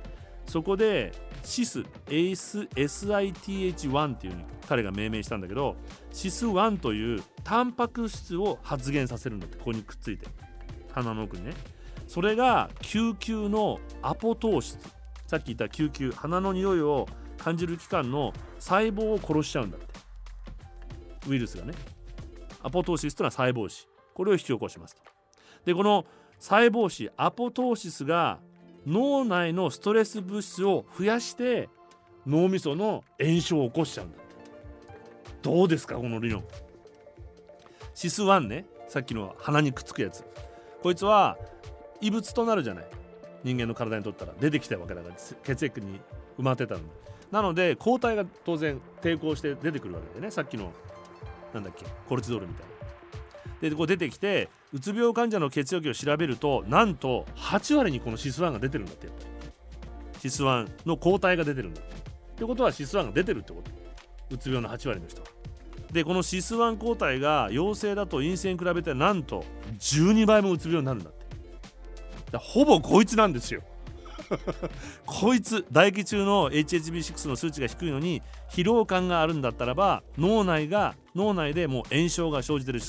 [0.47, 1.13] そこで
[1.47, 5.77] シス SITH1 っていうに彼が命名したんだけど
[6.13, 10.27] シス1というタンパク質を発現させるんだってここにくっついて。
[10.93, 11.53] 鼻の奥にね。
[12.09, 14.79] それが救急のアポトーシス
[15.27, 19.87] さっき言った救急鼻の匂いを感じる器官の細胞を殺しちゃうんだって。
[21.29, 21.75] ウイルスがね。
[22.63, 23.87] アポトーシスというのは細胞死。
[24.15, 25.03] これを引き起こしますと。
[25.65, 26.07] でこの
[26.41, 28.41] 細胞死アポトーシスが
[28.87, 31.69] 脳内のストレス物質を増やして
[32.27, 34.27] 脳みその炎症を起こしちゃうんだって。
[35.43, 36.45] どうですかこの理論。
[37.95, 38.67] シス1ね。
[38.89, 40.25] さっきの鼻にくっつくやつ。
[40.83, 41.37] こいつは
[42.01, 42.85] 異物となるじゃない。
[43.43, 44.33] 人間の体にとったら。
[44.41, 46.01] 出てきたわけだから血液に
[46.39, 46.81] 埋まってたの
[47.33, 50.31] なので抗体が当然抵抗して出てくるわけでね。
[50.31, 50.73] さっきの
[51.53, 52.76] なんだっけコルチゾールみたいな。
[53.61, 59.09] でこう出てきてうつ病患者の血液を調べるとなんと8割にこのシス1が出てるんだって。
[60.21, 61.93] シス1の抗体が出てるんだって。
[61.93, 61.95] っ
[62.37, 63.71] てことはシス1が出てるってこと。
[64.31, 65.23] うつ病の8割の人
[65.93, 69.45] でこのシス1抗体が陽性だと陰性に比べてなんと
[69.79, 72.37] 12倍もうつ病になるんだって。
[72.39, 73.63] ほぼこいつなんですよ。
[75.07, 82.81] こいつ唾液中の HHB6 の数値が低いのに疲労感があるんだったらば脳内が脳内でもう炎症が生じてる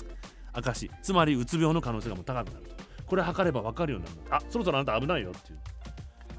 [0.58, 2.76] 証つまりうつ病の可能性がもう高くなると。
[3.06, 5.60] これ測れば分かるようになるあそろそろあなた危ないよっていう。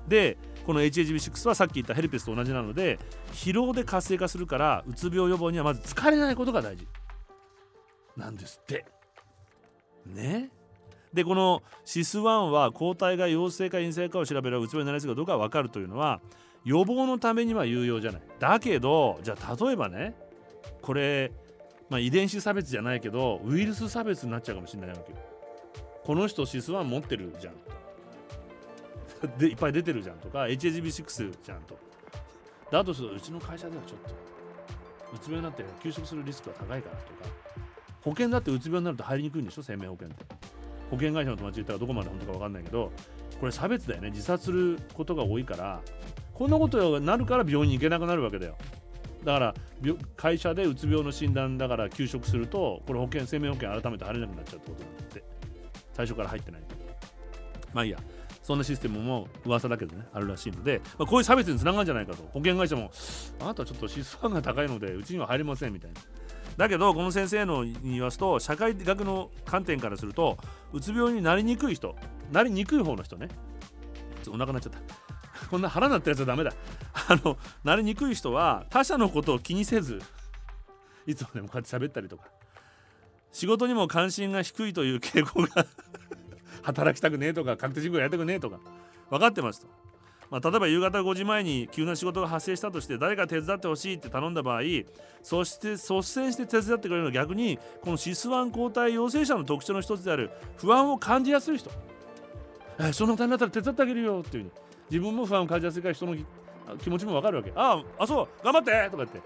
[0.08, 2.98] でこの HHB6 はさっき言ったヘルペスと同じなので
[3.32, 6.86] 疲労で活性化するからうつ病予防にはまず疲れないことが大事。
[8.16, 8.84] なんですって。
[10.06, 10.50] ね？
[11.12, 16.20] でこの SIS1 は抗体が陽性か陰性かを調べればうつ病になりやすいかどうか分かるというのは
[16.64, 18.22] 予防のためには有用じゃない。
[18.38, 20.14] だけどじゃあ例えばね
[20.82, 21.32] これ
[21.90, 25.18] まあ、遺伝子差別じゃないけどウイルス差別になっちゃうかもしれないわけよ。
[26.04, 27.54] この人シス1持ってるじゃん
[29.38, 31.78] でいっぱい出てるじゃんとか HHB6 じゃんと。
[32.70, 34.14] だとするとうちの会社ではちょっと
[35.14, 37.30] うつ病になって休職するリスクが高いからとか。
[38.02, 39.62] 保険だってうつ病になると入りにくいんでしょ？
[39.62, 40.24] 生命保険って。
[40.90, 42.92] 保険会社の友達言ったらどこまで本当か分かんないけど
[43.40, 44.10] これ差別だよね。
[44.10, 45.80] 自殺することが多いから
[46.32, 48.56] こんなことになるから病院に行けなくなるわけだよ。
[49.24, 49.54] だから
[50.16, 55.24] 会社でうつ病の診断だから休職するとこれ保険生命保険改めて入れなくなっちゃうってことになって
[55.92, 56.62] 最初から入ってない。
[57.72, 57.98] まあいいや。
[58.48, 62.22] そんなシステムも噂だけどねあるらしいので、まあ、こういう差別につながるんじゃないかと。
[62.32, 62.90] 保険会社も
[63.40, 66.00] あなたはちょっと指数が高いのでうちには入れませんみたいな。
[66.56, 70.38] だけどこの先生のに言わすと社会学の観点からすると
[70.72, 71.94] うつ病になりにくい人
[72.32, 73.28] なりにくい方の人ね。
[74.30, 75.07] お腹なっちゃった。
[75.50, 76.52] こんな腹なったやつはダメだ。
[77.08, 80.02] あの慣れにくい人は他者のことを気にせず
[81.06, 82.24] いつもでもこうやって喋ったりとか。
[83.32, 85.66] 仕事にも関心が低いという傾向が
[86.62, 88.58] 働きたくねえとか確定申告やりたくねえとか
[89.10, 89.68] 分かってますと、
[90.30, 94.62] まあ、例えば夕方5時前に急な仕事が発生したとして誰か手伝ってほしいって頼んだ場合
[95.22, 101.70] そして率先して手伝ってくれるのは逆にこのシスワン抗体陽性者の特徴の一つである不安を感じやすい人。
[102.80, 104.52] えそんなことになったら手伝ってあげるよっていう
[104.90, 106.16] 自分も不安を感じやすいから人の
[106.78, 107.52] 気持ちもわかるわけ。
[107.54, 109.20] ああそう頑張ってとか言って。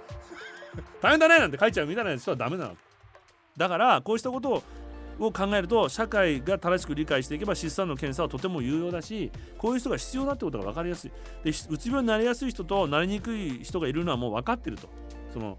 [1.00, 2.76] 大変だねなんて書いちゃうみたいな人はダメなの。
[3.56, 4.62] だからこうしたこと
[5.18, 11.12] を考えると社会が正しく理解していけば出産の検査はとても有用だしこういう人が必要だってことが分かりやすい。
[11.44, 14.88] でうつ病になりやすい人となりにくい人がいるのはもう分かってると。
[15.32, 15.58] その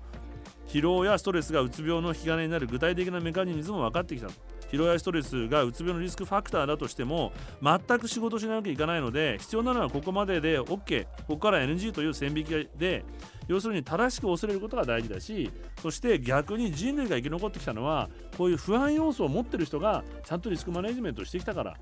[0.67, 4.33] 疲労やストレスがうつ病の引き金になる具体的なメカニズムも分かってきたと
[4.73, 13.05] 疲労やストレスがうつ病のリスクファクターだとしても全く仕事しなきゃいかないので必要なのはここまでで OK ここから NG という線引きで
[13.47, 21.77] 要するに正しく恐れることが大事だしそして逆に人類が生き残ってきたのはこういう不安要素を持ってる人がちゃんとリスクマネジメントしてきたから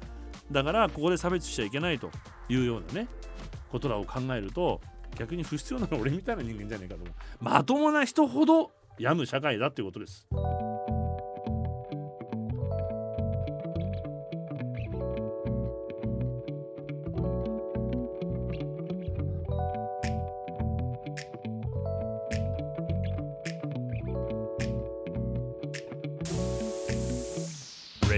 [0.52, 2.12] だからここで差別しちゃいけないと
[2.50, 3.08] いうようなね
[3.70, 4.82] ことらを考えると
[5.18, 7.06] 逆に不必要なのは俺みたいな人間じゃねえかと
[7.40, 10.28] まともな人ほど病む社会だっていうことです。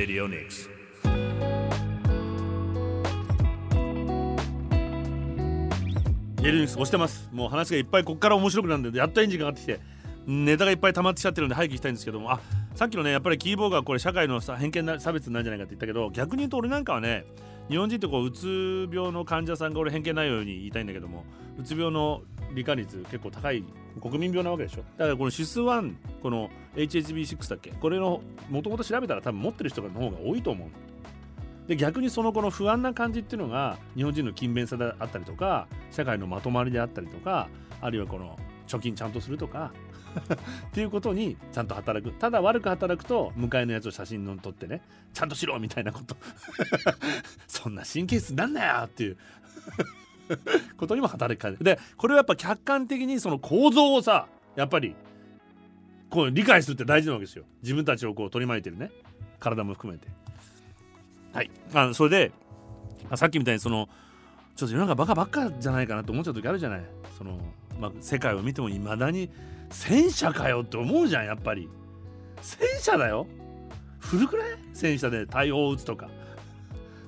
[0.04, 0.70] Radio Nix.
[6.46, 9.80] エルニス押してますもう話がいっぱいこっから面白くなるんでやっとエンジンが上がってきて
[10.28, 12.42] ネタがいっぱい溜まってきちゃってるんで早く行きたいんですけどもあ
[12.76, 17.24] さっきのねやっぱりキーボードがこれ社会のさ偏見な差別なんじゃないかって言ったけど逆に言うと俺なんかはね
[17.70, 21.24] 日本人ってこううつ病の患者さんが俺偏見ないように言いたいんだけども
[21.58, 22.24] うつ病の
[22.54, 23.64] 罹患率結構高い
[24.02, 24.84] 国民病なわけでしょ。
[24.98, 27.72] だからこのシス1この HHB6 だっけ？
[27.72, 30.70] これのもともと調べたら多分持ってる人の方が多いと思う
[31.68, 37.48] で逆にそのこの不安な感じっていうのが日本人の勤勉さであったりとか社会のまとまりであったりとか
[37.82, 38.38] あるいはこの
[38.68, 39.72] 貯金ちゃんとするとか
[40.68, 42.14] っていうことにちゃんと働く。
[42.14, 44.82] ただ悪く働くと向かいのやつを写真の撮ってね
[45.14, 46.16] ちゃんとしろみたいなこと。
[47.48, 49.18] そんな神経質なんだよっていう。
[50.78, 54.96] ことにも働きかけでこれはやっぱ客観的にその構造をさやっぱり
[56.10, 57.46] こう理解するって大事なわけですよ。
[57.64, 58.92] 自分たちをこう取り巻いてるね。
[59.40, 60.08] 体も含めて。
[61.34, 61.50] はい。
[61.74, 62.32] あそれで
[63.10, 63.90] あさっきみたいにその
[64.56, 66.82] ちょっと世の中バカばっかじゃないかなと思っちゃう時あるじゃない。
[67.18, 67.40] その、
[67.80, 69.32] まあ、世界を見てもいまだに
[69.72, 71.68] 戦車かよって思うじゃんやっぱり。
[72.42, 73.26] 戦車だよ。
[74.00, 74.58] 古くない？
[74.74, 76.10] 戦車で大砲を撃つとか。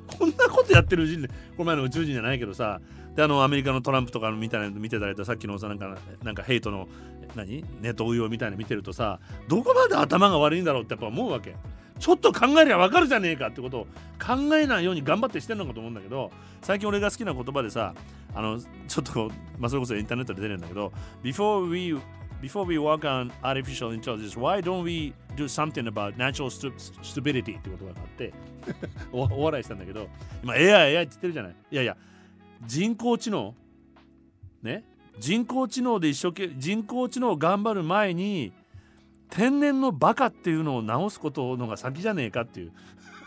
[0.08, 2.80] こんなことやってる人類この前の宇宙人じゃないけどさ
[3.16, 6.88] であのアメリカのトランプとかの見た見てたりとさっきのさなんかなんかヘイトの
[7.36, 7.64] 何？
[7.82, 11.56] ネット運用みたいな見てるとさどこまで頭が悪いんだろうってやっぱ思うわけ。
[11.98, 13.88] ちょっと考えりゃわかるじゃねえかってことを
[14.22, 16.30] 考えないように頑張ってしてんのかと思うんだけど
[16.62, 17.96] 最近俺が好きな言葉でさ
[18.34, 20.92] あのちょっと、まあ、それこそインターネットで出るんだけど
[21.24, 21.98] Before we
[22.42, 27.58] before we work on artificial intelligence, why don't we do something about natural stupidity?
[27.58, 28.34] ってことがあって
[29.14, 30.10] 大笑いしたんだけど
[30.44, 31.56] 今 AI, AI って言ってるじゃない？
[31.72, 31.96] いやいや
[32.66, 33.54] 人工知能？
[34.64, 34.84] ね？
[35.20, 38.52] 人工知能で一生懸命人工知能を頑張る前に
[39.30, 42.74] 天然のバカっていうのを直すことのが先じゃねえかっていう。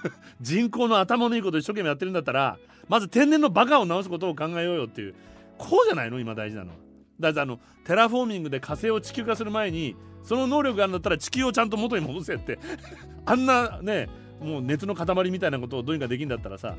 [0.40, 2.56] 人工の頭のいいこと一生懸命やってるんだったら
[2.88, 5.14] まず天然のバカを直すことを考えようよっていう。
[5.56, 6.20] こうじゃないの？
[6.20, 6.76] 今大事なのは。
[7.18, 12.58] だってあのテラフォーミングで火星を地球化する前にその能力があるんだったら地球をちゃんと元に戻せって。
[13.26, 14.08] あんなね
[14.40, 16.76] もう熱の塊みたいなことをどうにかできんだったらさ。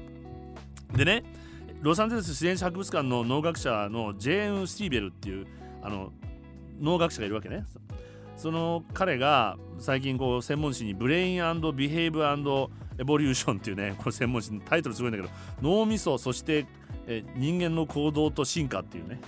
[0.96, 1.24] でね
[1.82, 5.48] ロサンゼルス自然史博物館の脳学者のジェーン・スティーベルっていう
[5.82, 6.12] あの
[6.78, 7.64] 脳学者がいるわけね。
[8.36, 15.30] その彼が最近こう専門誌にブレインビヘイブエボリューションっていうね これ専門誌のタイトルすごいんだけど
[15.62, 16.66] 脳みそそして
[17.08, 19.22] え人間の行動と進化っていうね。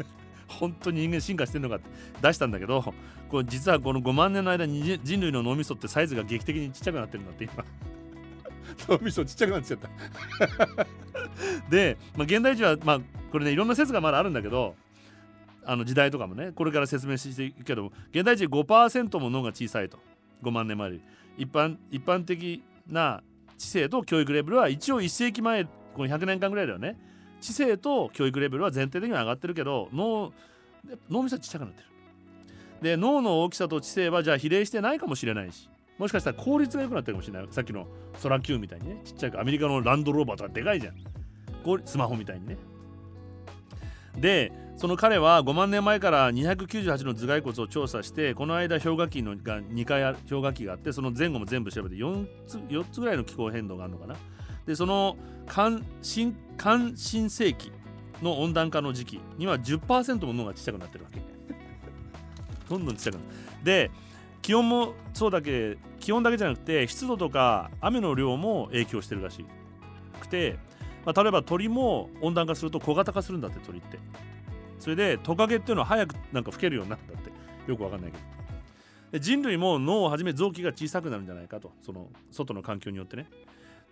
[0.48, 1.86] 本当に人間進化してるのかって
[2.22, 2.94] 出したんだけど
[3.28, 7.64] これ実はこの5万年の間に人類の脳みそってサイズが劇的にちっちゃくなってるんだって今。
[8.88, 9.88] 脳みそちっちゃくなっちゃった。
[11.70, 13.00] で、まあ、現代人はまあ
[13.30, 14.76] これねいろんな説がまだあるんだけど
[15.64, 19.98] あの時代とかもねこれから説明していくけども現代人5%も脳が小さいと。
[20.42, 21.02] 5万年前より
[21.38, 23.22] 一般一般的な
[23.56, 26.98] 知性と教育レベルは一応1世紀前この100年間ぐらいだよね。
[27.40, 30.32] 知性と教育レベルは前提的には上がってるけど脳
[31.10, 31.88] 脳みそはちっちゃくなってる。
[32.82, 35.68] で脳の大きさと知性はじゃあ比例してないかもしれないし。
[35.98, 37.48] もしかしたら効率が良くなってるかもしれない。
[37.50, 37.86] さっきの
[38.18, 39.00] ソラ Q みたいにね。
[39.04, 40.94] ちっちゃいアメリカのランドローバーとかでかいじゃん。
[41.84, 42.56] スマホみたいにね。
[44.18, 54.16] でその彼は5万年前から298の頭蓋骨を調査してこの間氷河期のが2回氷河期があってその前後も全部調べて 4, つ4つぐらいの気候変動があるのかな。
[54.66, 55.16] でその
[55.46, 57.72] 関新関新世紀
[58.22, 61.20] の温暖化の時期には10%も脳がちっちゃくなってるわけ。
[62.68, 63.26] どんどんちっちゃくなる。
[63.64, 63.90] で
[64.44, 69.42] 気温もそうだけ気温だけじゃなくて湿度とか雨の量も影響してるらし
[70.20, 70.58] くて、
[71.06, 73.98] まあ、例えば鳥も温暖化すると小型化するんだって鳥って。
[74.78, 77.30] それでトカゲっていうのは早くなんか吹けるようになったって
[77.66, 78.24] よくわかんないけど。
[79.12, 83.30] で人類も脳をはじめ臓器が小さくなるんじゃないかとその外の環境によってね。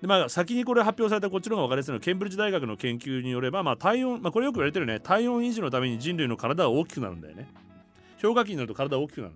[0.03, 5.01] でまあ、先にこれ発表されたこっちの方が分かりやすいのはケンブリッジ大学の研究によれば、まあ、体温、まあ、これよく言われてるね。
[5.01, 7.49] 体温維持のために人類の体は大きくなるんだよね。
[8.21, 9.35] 氷河期になると体は大きくなる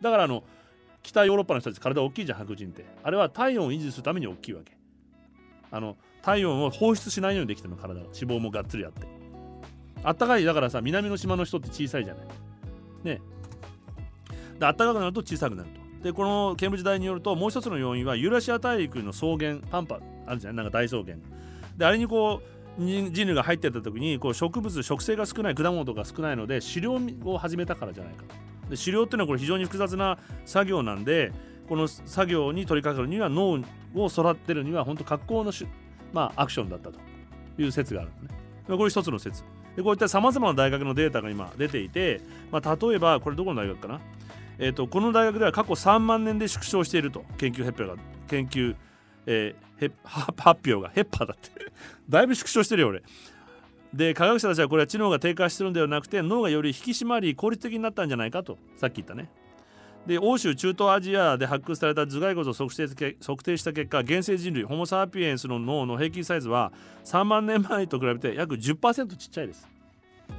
[0.00, 0.44] だからあの
[1.02, 2.84] 北ヨーロッパの人たち体大きいじゃん白人って。
[3.02, 4.76] あれは体温を維持するために大きいわけ。
[5.70, 9.06] あの体温を放出しないようにできてるの体が脂肪もがっつりあって。
[10.02, 12.26] あったかいだからさ南の島の人って小さいじゃない。
[13.04, 13.20] ね。
[14.58, 15.80] であったかくなると小さくなると。
[16.04, 20.64] でこのケンブリッジ大によるともう一つの要因はユーラシア大陸の草原パンパあるじゃない。
[20.64, 21.16] なんか大草原。
[21.76, 22.42] であれにこ
[22.78, 28.34] う人類が入ってった時にこう植物植生が少ない果物とか少ないので狩猟を始めたからじゃないかと。
[28.70, 31.32] で狩猟っていうのはこれ非常に複雑な作業なんで
[31.68, 33.62] この作業に取り掛かるには脳
[33.94, 35.66] を育てるには本当格好のし、
[36.12, 36.98] まあ、アクションだったと
[37.58, 38.34] いう説があるのね。
[38.68, 39.44] これ一つの説。
[39.76, 44.00] でこういったさまざまな大学のデータが今出ていて、まあ、例えばこれどこの大学かな？
[44.58, 48.76] えーと、この大学では過去3万年で縮小していると研究発表が研究、
[49.26, 51.50] えー、発表がヘッパーだって。
[52.08, 53.02] だいぶ縮小してるよ俺。
[53.92, 59.30] で科学者たちはこれは知能が低下してるんではなくて脳がより引き締まり効率的になったんじゃないかとさっき言ったね。
[60.06, 62.86] で欧州中東アジアで発掘された頭蓋骨を測定
[63.20, 66.72] 測定した結果現世人類ホモ・サピエンスの脳の平均サイズは
[67.04, 69.68] 3万年前と比べて約10%ちっちゃいです。
[70.28, 70.34] だ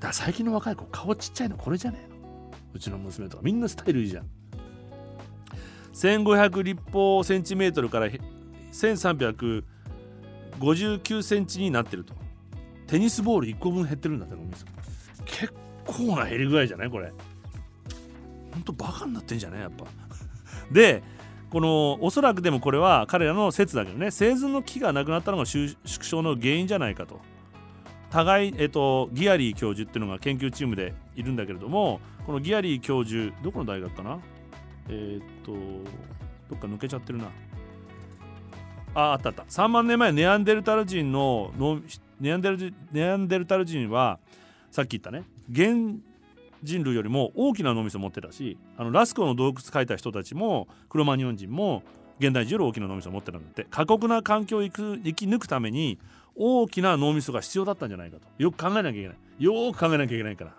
[0.00, 2.16] から最近の若い子顔ちっちゃいのこれじゃねえの？
[2.72, 4.26] うちの娘とかみんなスタイルいいじゃん。
[5.92, 8.08] 1500立方センチメートルから
[8.72, 12.14] 1359センチになってると。
[12.90, 14.34] テニスボール1個分減ってるんだって
[15.24, 15.54] 結
[15.86, 17.12] 構な減り具合じゃないこれ。
[18.52, 19.86] ほんとバカになってんじゃねやっぱ。
[20.72, 21.04] で
[21.50, 24.10] このおそらくでもこれは彼らの説だけどね。
[24.10, 27.20] 生存の木がなくなったのが縮小の原因じゃないかと。
[28.10, 34.18] 互い、えっと、ギアリー教授っていうのが研究チームでいるんだけれどもこのギアリー教授どこの大学かな？
[34.88, 35.52] えー、っと
[36.50, 37.26] どっか抜けちゃってるな。
[38.94, 39.44] ああったあった。
[39.44, 41.52] 3万年前ネアンデルタル人の
[42.20, 44.18] ネアンデルネアンデルタル人は
[44.70, 46.00] さっき言ったね現
[46.62, 51.82] 人類よりも大きな脳みそを持ってたしあのラスコの洞窟描いた人たちもクロマニオン人も
[52.20, 53.66] 現代人より大きな脳みそを持ってるんだって。
[53.70, 55.98] 過酷な環境を生く生き抜くために
[56.36, 58.26] 大きな脳みそが必要だったんじゃないかと。
[58.38, 59.16] よく考えなきゃいけない。
[59.38, 60.52] よく考えなきゃいけないから。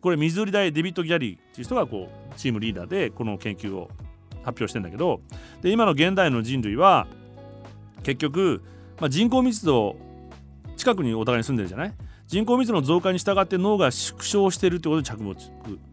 [0.00, 3.90] これミズーリ大デビッド・ギャリーっていう人がこうチームリーダーでこの研究を
[4.42, 5.20] 発表してんだけど
[5.62, 7.08] で今の現代の人類は
[8.02, 8.62] 結局、
[9.00, 9.96] まあ、人口密度
[10.76, 11.94] 近くにお互いに住んでるじゃない？
[12.26, 15.36] 人口密度の増加に従って脳が縮小しているってことに着目。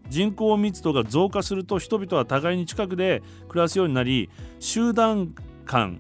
[0.10, 4.30] 人口密度が増加すると人々は互いに近くで暮らすようになり
[4.60, 5.34] 集団
[5.66, 6.00] 間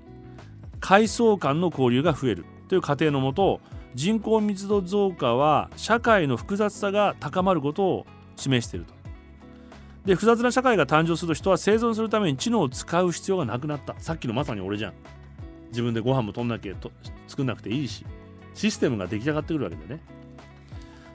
[0.79, 3.61] 階層間の交流が増えるという過程のもと
[3.95, 8.05] 人口密度増加は社会の複雑さが高まることを
[8.35, 8.93] 示していると。
[10.05, 13.95] で複雑な社会が誕生すると人は生存するために知能を使う必要がなくなった。
[13.99, 14.93] さっきのまさに俺じゃん。
[15.69, 16.91] 自分でご飯も取んなきゃと
[17.27, 18.05] 作んなくていいし。
[18.53, 20.01] システムが出来上がってくるわけでね。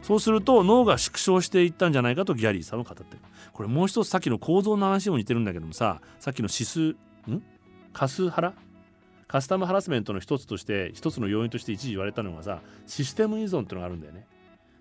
[0.03, 3.07] そうすると脳が縮小していったんじゃないかとギャリーさんは語ってる。
[3.53, 6.80] これもう一つさっきの構造の話にも似てるんだけどもささっきの指数
[7.30, 7.43] ん？
[7.93, 8.55] カスハラ
[9.26, 14.26] カスタムハラスメントの一つとして一つの要因として一時言われたのがさシステム依存っていうのがあるんだよね。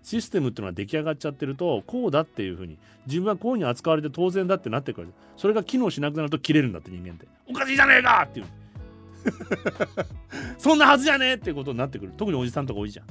[0.04, 2.78] システムっていうのが出来上がっちゃってるとこうだっていうふうに
[3.08, 7.28] 自分はこういうふうに扱われて当然だってなってくるそれが機能しなくなると切れるんだって人間って。
[7.50, 8.46] おかしいじゃねえかっていう。
[10.58, 12.14] そんなはずじゃねえってことになってくる。
[12.18, 13.06] 特におじさんとか多いじゃん。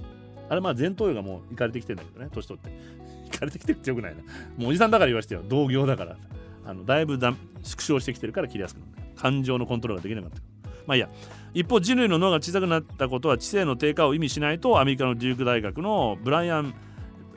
[0.49, 2.31] あれまあ前頭葉がもういかれてきてんだけどね。
[2.33, 2.71] 年取って。
[3.27, 4.23] いかれてきてるってよくないな。
[4.57, 5.43] もうおじさんだから言わせてよ。
[5.49, 6.17] 同業だから
[6.65, 10.43] あのだいぶだ縮小してきてるから切りやすくなる感情のコントロールができなかった
[10.87, 11.09] まあいいや。
[11.55, 16.75] 一方人類の脳が小さくなったことは知性の低下を意味しないとアメリカのデューク大学のブライアン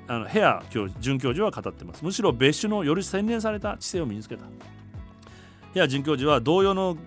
[0.07, 2.03] あのヘア教准教授は語ってます。
[2.03, 4.45] むしろ別種のより洗練された知性を身につけた。
[5.73, 6.97] ヘア准教授は同様の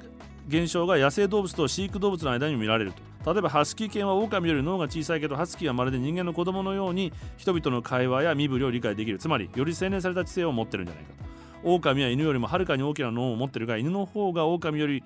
[0.48, 3.32] 現象が野生動物と飼育動物の間にも見られると。
[3.32, 9.18] 例えばハスキー犬は狼より脳が小さいけどハスキーはまるで人間の子供のように人々の会話や身振りを理解できる。
[9.18, 11.12] つまりより洗練された知性を持ってるんじゃないか
[11.62, 11.70] と。
[11.70, 15.04] 狼は犬よりもはるかに大きな脳を持ってるが犬の方が狼より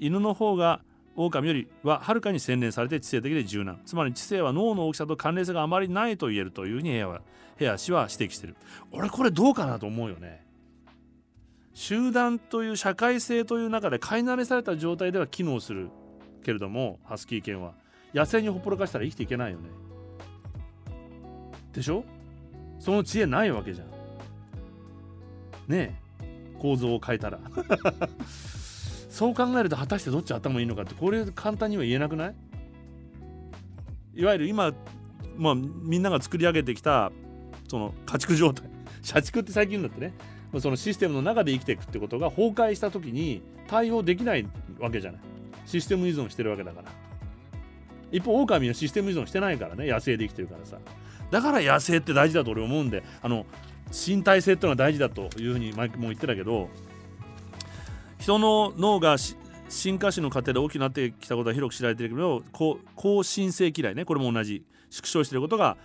[0.00, 0.80] 犬の方が
[1.14, 3.80] 狼よりははるかに洗練されて知性的で柔軟。
[3.84, 7.20] つまり知性は脳の大きさと関連性があまりないと言えるというふうにヘアは
[7.58, 8.56] ヘア氏は指摘してる。
[8.90, 10.42] 俺これどうかなと思うよね。
[11.74, 15.90] 集団という社会性という中で飼い慣れされた状態では機能する
[16.44, 17.72] けれどもハスキー犬は。
[18.14, 19.70] 野生にほっぽらかしたら生きていけないよね。
[21.72, 22.04] でしょ？
[22.78, 23.86] その知恵ないわけじゃん。
[25.66, 26.58] ねえ。
[26.58, 27.38] 構造を変えたら。
[29.08, 32.34] そう考えると果たしてどっち頭いいのかってこれ簡単には言えなくない？
[34.14, 34.74] いわゆる今、
[35.38, 37.12] まあ、みんなが作り上げてきた
[37.68, 38.68] その家畜状態。
[39.00, 40.12] 社畜って最近言うんだってね。
[40.60, 44.46] そのシステムの中で生きていくってことが崩壊した時に対応できない
[44.78, 45.20] わけじゃない。
[45.66, 46.88] システム依存してるわけだから。
[48.10, 49.86] 一方狼はシステム依存してないからね。
[49.86, 50.78] 野生で生きてるからさ。
[51.30, 53.46] だから野生って大事だと俺思うんであの
[53.90, 56.68] 身体性っていうのは大事だというふうに前も言ってたけど
[58.18, 59.16] 人の脳が
[59.70, 62.42] 進化史の過程で大きくなってきたことは広く知られてるけど
[62.94, 64.04] 高進性嫌いね。
[64.04, 64.62] これも同じ。
[64.92, 65.78] 縮小してることが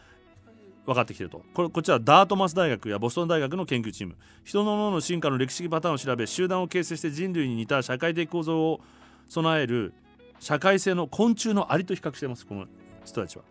[0.88, 1.44] 分かってきてると。
[1.54, 4.16] これこちらダートマス大学やボストン大学の研究チーム。
[4.44, 8.80] 人の脳の進化の歴史的パターンを調べ集団を形成して人類に似た社会的構造を
[9.28, 9.94] 備える
[10.40, 12.66] 社会性の昆虫のアリと比較していますこの
[13.06, 13.44] 人たちは。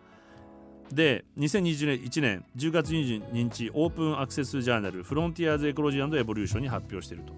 [0.91, 7.33] で2021年10月22日オープンアクセスジャーナルフロンティアーズ・エコロジーエボリューションに発表していると。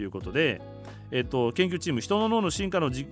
[0.00, 0.62] いうことで
[1.10, 3.06] えっと、研究チーム人の脳の進化の時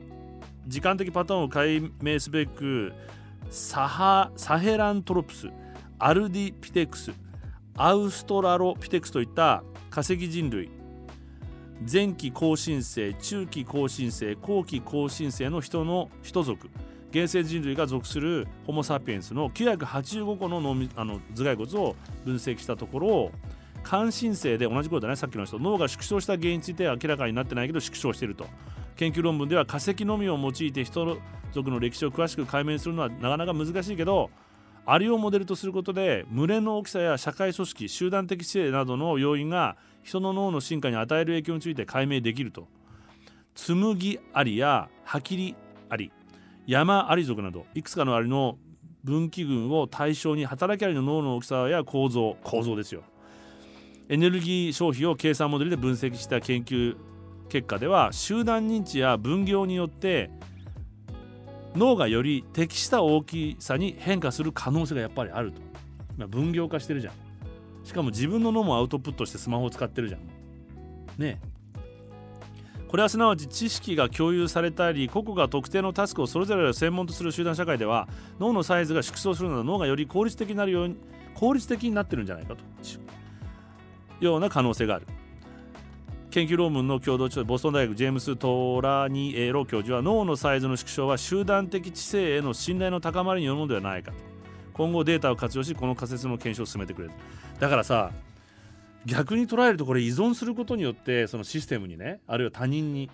[0.81, 2.93] 間的パターンを解明すべく
[3.51, 5.49] サハサヘラントロプス。
[6.01, 7.12] アルディピテクス
[7.76, 10.70] アウストラロピテクスといった化石人類。
[11.90, 16.70] 前期更新生中期更新生後期更新生の人の人族。
[17.11, 23.30] 現世人類が属するホモ・サピエンスの985個の脳あの頭蓋骨を分析したところ
[23.82, 25.16] 感心性で同じことだね。
[25.16, 25.59] さっきの人。
[25.59, 28.46] 脳が縮小した原因については明らかになってないけど縮小していると。
[28.96, 31.18] 研究論文では化石のみを用いて人
[31.53, 34.30] 族の歴史を詳しく解明するのはなかなか難しいけど
[34.91, 42.68] アリをモデルとすることで群れの大きさや社会組織集団的姿勢などの要因が人の脳の進化に与える影響について解明できると。
[43.55, 45.55] 紬アリやハキリ
[45.91, 46.11] アリ
[46.66, 48.57] 山アリ族などいくつかのアリの
[49.05, 53.03] 分岐群を対象に働きアリの脳の大きさや構造構造ですよ。
[54.09, 56.97] エネルギー消費を計算モデルで分析した研究
[57.51, 60.30] 結果では集団認知や分業によって
[61.79, 65.61] 脳がより適した大きさに変化する可能性がやっぱりあると、
[66.16, 67.14] ま、分業化してるじゃん。
[67.85, 70.20] しかも自分の脳もアウトプットしてスマホを使ってるじゃん。
[71.16, 71.41] ね
[72.89, 78.09] これはすなわち知識が共有されたり個々が特定のタスクをそれぞれ専門とする集団社会では
[78.41, 80.97] 脳のサイズが縮小するなど脳がより効率的になるように
[81.35, 82.62] 効率的になってるんじゃないかと
[84.20, 85.07] ような可能性がある。
[86.31, 94.18] 研究論文の共同著ボストン大学ジェームス・トラニエロ教授は脳のサイズの縮小は集団的知性への信頼の高まりによるものではないかと。
[94.74, 97.14] 今後データを活用しこの仮説の検証を進めてくれる。
[97.59, 98.11] だからさ
[99.07, 103.11] 逆に捉えるとこれ依存することによってそのシステムにねあるいは他人に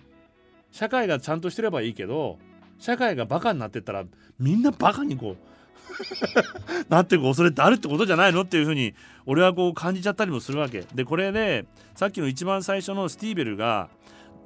[0.71, 2.37] 社会がちゃんとしてればいいけど
[2.79, 4.03] 社会がバカになってったら
[4.37, 5.37] みんなバカにこう
[6.89, 8.93] なっていく恐れってあるってことじゃないのっていうふうに
[9.25, 10.83] 俺はこう感じちゃったりもするわけ。
[10.93, 11.65] でこれね
[11.95, 13.89] さっきの一番最初のスティーベルが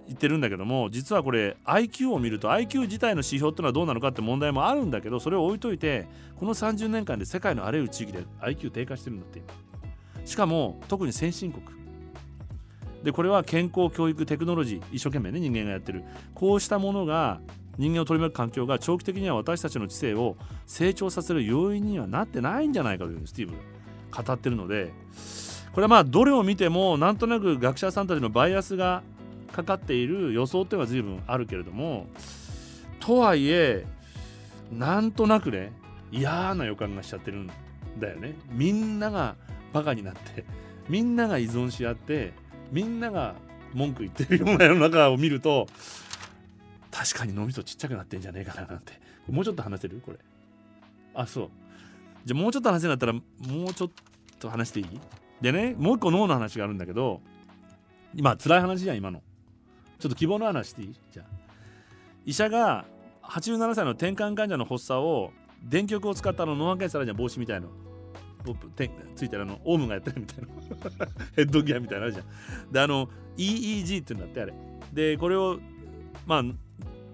[0.08, 9.42] 言ってるんだけども実はこれ IQ を見ると IQ 自体の指標ってのはどうなのかって問題もあるんだけどそれを置いといてこの30年間で世界のあらゆる地域で IQ 低下してるんだって。
[10.26, 11.66] しかも特に先進国。
[13.04, 16.04] でこれは健康教育テクノロジー一生懸命ね人間がやってる。
[16.36, 17.40] こうしたものが
[17.80, 20.36] 人間を取り巻く環境が長期的には私たちの知性を
[20.68, 23.56] 成長させる要因にはなってないんじゃないかというスティーブ
[24.12, 24.92] 語ってるので
[25.72, 29.02] これはまあどれを見てもなんとなく学者さんたちのバイアスが
[29.54, 32.08] かかっている予想っていうのは随分あるけれども
[33.00, 33.86] とはいえ
[34.72, 35.72] なんとなくね
[36.12, 37.52] 嫌な予感がしちゃってるん
[37.98, 38.36] だよね。
[38.52, 39.36] みんなが
[39.72, 40.44] バカになって
[40.90, 42.34] みんなが依存し合って
[42.72, 43.36] みんなが
[43.74, 45.68] 文句言ってるような世の中を見ると
[46.92, 48.94] 確かに脳みそちっちゃくなってんじゃねえかななんて。
[49.30, 50.02] もうちょっと話せる？
[50.04, 50.18] これ。
[51.14, 51.50] あそう。
[52.26, 53.92] じゃあもうちょっと話せるんだったらもうちょっ
[54.40, 55.00] と話していい？
[55.42, 57.22] でねもう一個脳の話があるんだけど
[58.14, 59.22] 今辛い話じゃん今の。
[60.00, 60.96] ちょっと希望の話していい？
[61.12, 61.26] じゃあ。
[62.26, 62.86] 医者が
[63.24, 65.32] 87歳のてんかん患者の発作を
[65.64, 67.70] 電極を使ったの脳波検査じゃん帽子みたいの。
[69.16, 70.46] ついてるあのオウムがやってるみたい
[70.98, 72.72] な ヘッドギアみたいなのあるじゃん。
[72.72, 74.54] であの EEG っていうんだってあれ。
[74.94, 75.60] でこれを
[76.26, 76.44] まあ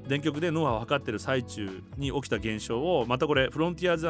[0.08, 4.08] 電極で脳波を測ってる最中に起きた現象をまたこれ Frontiers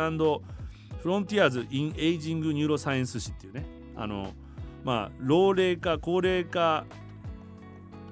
[1.02, 3.66] Frontiers in Aging Neuroscience 誌っていうね
[3.96, 4.34] あの
[4.84, 6.86] まあ老齢化高齢化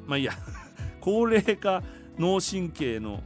[0.06, 0.34] まあいいや
[1.02, 1.84] 高齢化
[2.18, 3.22] 脳神経の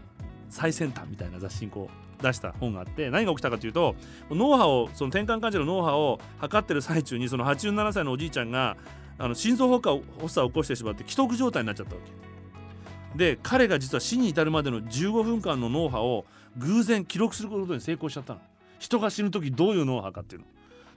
[0.49, 3.95] 最先端みたいな雑誌にこう出した本があって何が起きたかというと
[4.31, 8.77] 脳波をその転換患者の脳波を測ってる最中にその87歳のおじいちゃんが
[9.19, 9.81] あの心臓発
[10.29, 12.26] 作を起こしてしまって既得状態になっちゃったわけ。
[13.17, 16.25] で彼が実は死に至るまでの15分間の脳波を
[16.57, 18.39] 偶然記録することに成功しちゃったの。
[18.79, 20.47] 人が死ぬ時どういう脳波かっていうの。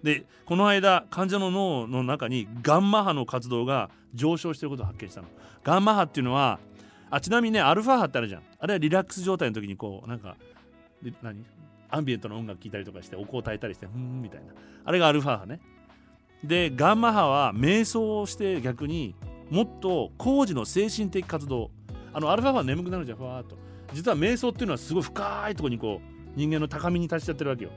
[0.02, 5.28] でこの間患者の脳の中にガンマ波の活動が上昇していることを発見したの。
[5.64, 6.58] ガンマ波っていうのは
[7.10, 8.42] あちなみにねアルファ波ってあるじゃん。
[8.58, 10.36] あれはリラックス状態の時にこうなんか
[11.22, 11.44] 何？
[11.90, 14.52] アンビエントの音楽聴いたりとかしてお香を焚いたりしてふんみたいな。
[14.84, 15.60] あれがアルファ波ね。
[16.44, 19.14] でガンマ波は瞑想をして逆に
[19.50, 21.70] もっと工事の精神的活動
[22.12, 23.56] あのアルファ波は眠くなるじゃんふわーっと。
[23.92, 27.70] 実は瞑想っていうのはすごい深いところにこう人間の高みに達しちゃってるわけよ。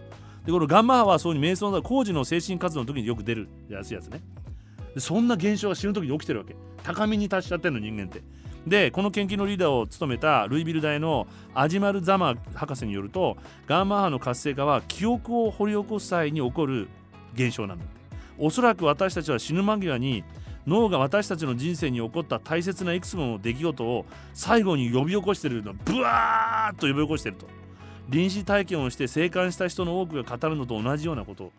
[0.46, 4.22] でこのガンマ波はそういう瞑想の工事の精神活動の時によく出るやつやつね。
[4.94, 6.56] でそんな現象が死ぬ時に起きてるわけ。
[6.84, 8.22] 高みに達しちゃってるの人間って。
[8.68, 13.36] でこの研究のリーダーを務めたルイビル大のアジマル・ザマ博士によると
[13.68, 16.88] ガンマ波の活性化は記憶を掘り起こす際に起こる
[17.34, 17.94] 現象なんだって。
[18.38, 20.24] おそらく私たちは死ぬ間際に
[20.66, 27.48] 脳が私たちの人生に起こった大切ないくつもの出来事を最後に呼び起こしてるのブワーッと呼び起こしてると。
[28.10, 31.52] 臨死体験をして生還した人の多くが語るのと同じようなこと。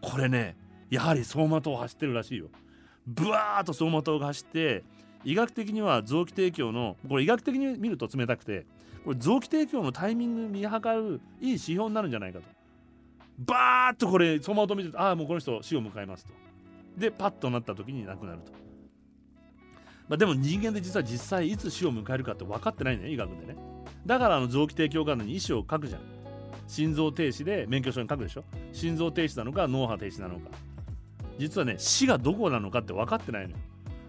[0.00, 0.56] これね
[0.90, 2.46] やはり走馬灯を走ってるらしいよ。
[3.06, 4.84] ブワーッと走馬灯が走って
[5.24, 8.66] 医学的には臓器提供のこれ医学的に見ると冷たくて
[9.04, 12.44] これ臓器提供のタイミング見計るいい指標になるんじゃないかと。
[13.38, 16.32] バーッとこれ走馬灯見てるとああもうこの人死を迎えますと。
[16.98, 18.52] でパッとなった時に亡くなると、
[20.08, 23.56] まあ、でも人間で実は実際いつ死を迎えるかって分かってないね医学でね。
[24.06, 26.00] だからあの臓器提供管理に意思を書くじゃん。
[26.66, 28.44] 心臓停止で免許証に書くでしょ。
[28.72, 30.50] 心臓停止なのか脳波停止なのか。
[31.38, 33.56] 実はね死がどこなのかって分かってないのよ。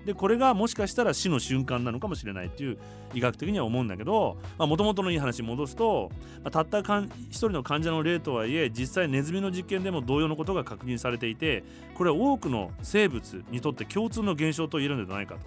[0.05, 2.77] でこれがもしかしたら死の瞬間なのかもしれないっていう
[3.13, 6.09] 医学的には思うんだけどもともとのいい話に戻すと、
[6.43, 11.63] まあ、たった一人の患者の例とはいえ実際ネズミの実験でも同様のことが確認されていて
[11.95, 15.41] これは多くの生物にとって共通の現象と言えるのではないかと。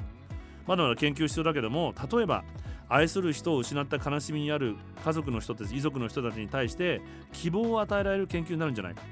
[0.66, 2.44] まだまだ研究必要だけども例えば
[2.88, 7.00] 愛する人を失った悲しみにある家族の人たち遺族の人たちに対して
[7.32, 9.02] 希望を与えられる研究になるんじゃないか。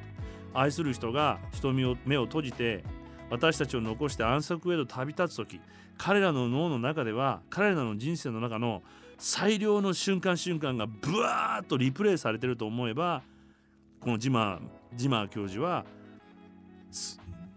[0.52, 2.84] 愛する人が瞳を目を閉じて
[3.30, 5.60] 私たちを残して安息へと旅立つ時
[5.96, 8.82] 彼らの脳の中では彼らの人生の中の
[9.18, 13.22] 最良の瞬間瞬間がブワーッとリプレイされてると思えば
[14.00, 14.60] このジマ
[14.94, 15.84] ジマー教授は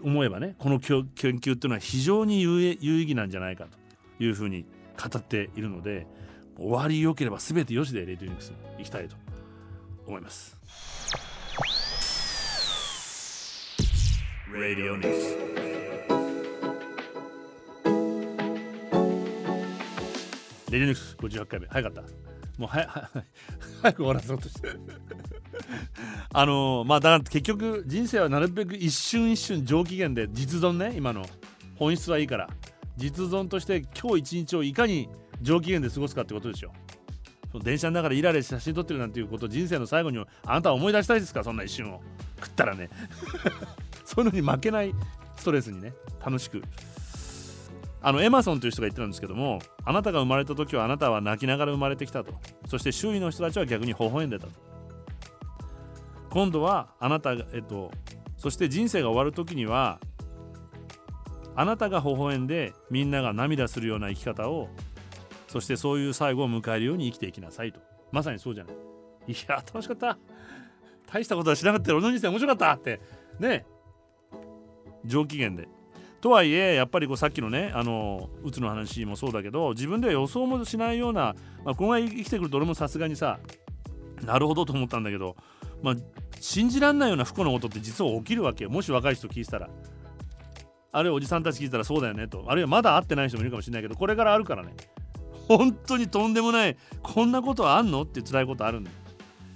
[0.02, 3.66] 思えばねこの研究っていうのは非常に有意義なんじゃないか
[4.18, 4.66] というふうに
[5.02, 6.06] 語っているので
[6.58, 9.16] 終わり良ければ全てよしでレディニックスに行きたいと
[10.06, 10.58] 思います。
[14.54, 15.53] Radio News.
[20.74, 21.68] レディニュース58回目。
[21.68, 22.02] 早かった。
[22.58, 23.10] もうはや
[23.84, 24.70] 早く終わらそうとして。
[26.34, 31.26] あのー、まあだから結局人生はなるべく一瞬一瞬上機嫌で実存ね今の。
[31.76, 32.50] 本質はいいから。
[32.98, 35.10] 実存として今日一日をいかに
[35.42, 36.74] 上機嫌で過ごすかってことですよ。
[37.64, 41.44] 電車の中でイライラして写真撮ってるなんていうことを人生の最後にあなたは思い出したいですか？
[41.44, 42.02] そんな一瞬を。
[42.38, 42.90] 食ったらね。
[44.06, 44.94] そういうのに負けない
[45.38, 45.94] ストレスにね。
[46.26, 46.64] 楽しく。
[48.06, 52.34] あのエマソンという人が言ってたんですけどもあなたが生まれた時はあなたは泣きながら生まれてきたと。
[52.68, 54.52] そして周囲の人たちは逆に微笑んでたと。
[56.30, 57.92] 今度はあなたがえっと
[58.38, 60.00] そして人生が終わる時には
[61.56, 64.70] あなたが微笑んでみんなが涙するような生き方を
[65.48, 67.80] そしてそういう最後を迎えるように生きていきなさいと。
[68.12, 68.76] まさにそうじゃない。
[69.32, 70.18] いや楽しかった。
[71.10, 73.00] 大したことはしなかった俺の人生面白かったって。
[73.40, 73.66] ね。
[75.06, 75.70] 上機嫌で。
[76.24, 83.40] とはいえやっぱりこうさっきのねあのうつの話もそうだけど自分では予想もしないような、まあ、この前生きてくると俺もさすがにさ
[84.22, 85.36] なるほどと思ったんだけど、
[85.82, 85.96] まあ、
[86.40, 88.70] 信じらんないような不幸なことって実は起きるわけよ。
[88.70, 89.70] もし若い人聞いたら。
[90.94, 92.46] あるいはおじさんたち聞いたらそうだよねと。
[92.48, 94.74] あるいはまだ会ってない人もいるかもしれないけどこれからあるからね。
[95.50, 98.96] 本当にとんでもないこんなことあんのって辛いことあるんだよ。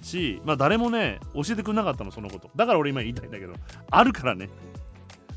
[0.01, 2.49] しまあ誰もね教えてくれなかったのそのこと。
[2.57, 3.53] だから俺今言いたいんだけど
[3.89, 4.49] あるからね。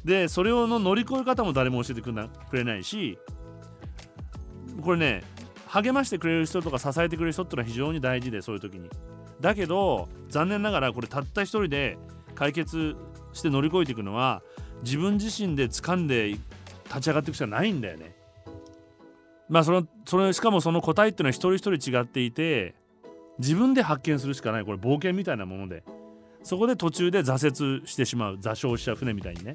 [0.05, 2.13] でそれをの乗り越え方も誰も教えてく
[2.57, 3.19] れないし
[4.83, 5.23] これね
[5.67, 8.91] 励ましてくれる人とか支えてくれる人ってのは非常に大事でそういう時に。
[9.41, 11.97] だけど残念ながらこれたった一人で
[12.35, 12.97] 解決
[13.33, 14.43] して乗り越えていくのは
[14.83, 16.31] 自分自身で掴んで
[16.85, 18.17] 立ち上がっていくしかないんだよね。
[19.49, 22.75] まあそのそれしかもその答えっていうのは一人一人違っていて
[23.39, 24.65] 自分で発見するしかない。
[24.65, 25.85] これ冒険みたいなもので。
[26.43, 28.39] そこで途中で挫折してしまう。
[28.39, 29.55] 座礁しちゃう船みたいにね。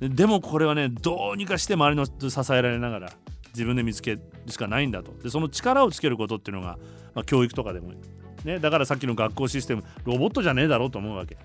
[0.00, 3.12] でもこれはねどうにかして周りの支えられながら
[3.48, 5.12] 自分で見つけるしかないんだと。
[5.22, 6.78] でその力をつけることっていうのが、
[7.14, 7.92] まあ、教育とかでも
[8.44, 11.36] ねだからさっきの学校システムロボットじゃねえだろうと思うわけ。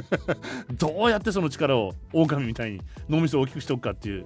[0.72, 4.24] どうやってその力を狼みたいに脳みそを大きくしておくかっていう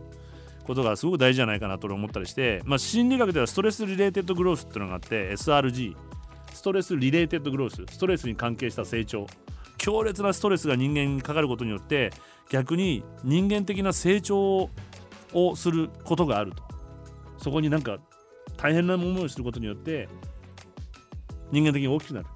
[0.65, 5.97] ことがすごく大事じゃないかなと思ったりして、まあ、心理学ではストレスリレーテッドグロースっていうのがあって SRG
[6.59, 7.95] ストレスリレーテッドグロース。
[7.95, 9.27] ストレスに関係した成長。
[9.77, 12.11] 強烈なストレスが人間にかかることによって
[12.49, 14.71] 逆に人間的な成長
[15.33, 16.63] をすることがあると。
[17.37, 17.99] そこになんか
[18.57, 20.09] 大変なものをすることによって
[21.53, 22.27] 人間的に大きくなる。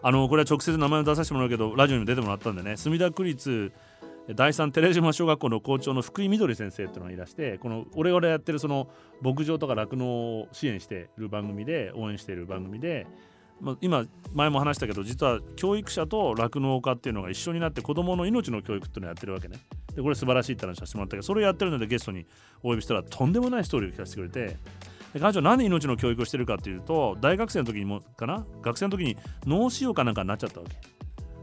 [0.00, 2.76] あのこれは直接名前を出させてもらうけどラジオにも出てもらったんでね。
[2.76, 3.72] 墨田区立
[4.34, 8.88] 第三寺島小学校の校長の福井みどり先生っていうのがいらしてこの俺々やってるその
[9.22, 13.06] 牧場とか酪農を支援している番組で応援している番組で
[13.60, 19.58] まあ、今前も話したけど実は教育者と酪農家っていうのが一緒になって子どもの命の教育っていうのをやってるわけね。
[19.94, 22.26] でこれ素晴らしいって話させてもらったけどそれをやってるのでゲストに
[22.62, 24.56] お呼びしたらとんでもないストーリーを聞かせてくれて。
[25.14, 28.46] で彼女何で命の教育をしてるかっていうと大学生の時にもかな？
[28.60, 30.76] 学生の時に脳腫瘍かなんかになっちゃったわけ。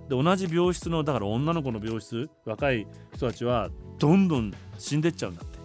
[0.07, 2.85] で同じ病室のだから女の子の病室若い
[3.15, 5.57] 人たちはどんどん死んでっちゃうんだって。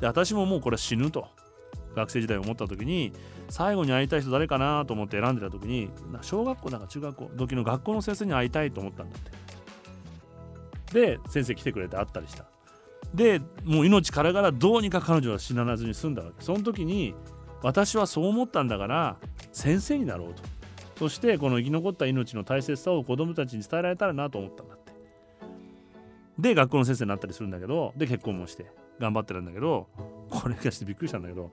[0.00, 1.26] で私ももうこれ死ぬと
[1.94, 3.14] 学生時代思った時に
[3.48, 5.90] 最後に会いたい人誰かなと思って選んでた時に
[6.22, 9.30] 小学校だか中学校時の学校の先生に会いたいと思ったんだって。
[10.92, 12.46] で先生来てくれて会ったりした。
[13.14, 16.44] でもう命からがらどうにか彼女は死なずに済んだわけ。
[16.44, 17.14] その時に
[17.62, 19.16] 私はそう思ったんだから
[19.52, 20.42] 先生になろうと。
[20.98, 24.92] そしてこの生き残った命の大切さを子供たちに伝えられたらなと思ったんだって。
[26.38, 28.66] で学校の先生になったりするんだけどで結婚もして
[28.98, 29.88] 頑張ってるんだけど
[30.30, 31.50] これがしてびっくりしたんだけど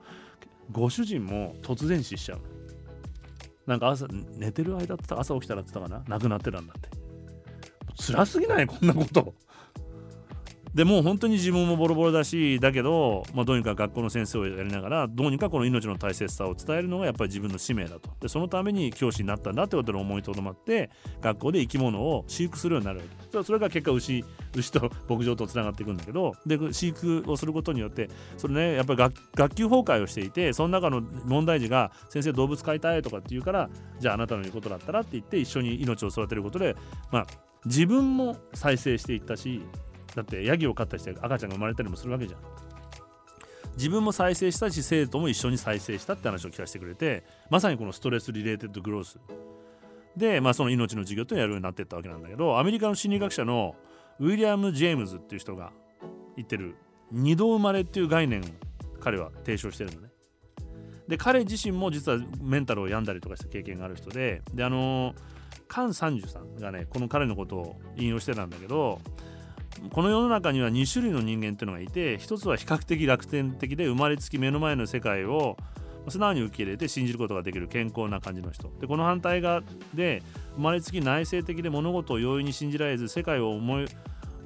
[0.72, 2.40] ご主人も突然死しちゃう。
[3.66, 6.04] なんか朝寝てる間って朝起きたらって言ったかな？
[6.08, 6.88] 亡くなってたんだって。
[7.96, 8.66] 辛すぎない？
[8.66, 9.34] こんなこと。
[10.74, 18.10] でもう本当に自分もボロボロだしだけど、まあ、どうにか学校の先生をやりながらどうにかこの命の大切さを伝えるのがやっぱり自分の使命だと。
[18.20, 20.90] でそのために教師になったんだってことで思いとどまって
[21.20, 23.44] 学校で生き物を飼育するようになるわけ。
[23.44, 24.24] それが結果牛
[24.56, 28.98] 牛と牧場とつながっていくんだけどで飼育をすることによってそれねやっぱり
[29.34, 33.68] 学級崩壊をしていてその中の問題児が先生動物飼いたいとかって言うから
[34.00, 36.76] じゃああなたの言うことだったらって言って一緒に命を育てることで
[37.10, 37.26] まあ
[37.64, 39.62] 自分も再生していったし
[40.14, 42.40] だってヤギを飼ったりして赤ちゃんが生まれたりもするわけじゃん。
[43.76, 49.18] 自分も再生したし生徒も一緒に再生したって話を聞かせてくれてまさにこのストレスリレーテッドグロース。
[50.16, 53.74] で、まあ、その命の授業ってやるようになっていったわけなんだけどアメリカの心理学者の
[54.20, 55.72] ウィリアム・ジェームズっていう人が
[56.36, 56.76] 言ってる
[57.10, 58.44] 二度生まれっていう概念を
[59.00, 60.08] 彼は提唱してるのね。
[61.08, 65.14] で彼自身も実はメンタルを病んだりとかした経験がある人でであの
[65.68, 69.00] カン・サンジュさんがねこの彼のことを引用してたんだけど
[69.90, 75.56] この世の中には2種類の人間っていうのがいて一つは比較的楽天的で生まれつき目の前の世界を
[76.08, 78.70] 素直に受け入れて信じることができる健康な感じの人。
[78.80, 79.62] でこの反対側
[79.94, 80.22] で
[80.56, 83.86] 生まれつき内省的で物事を容易に信じられず世界を思い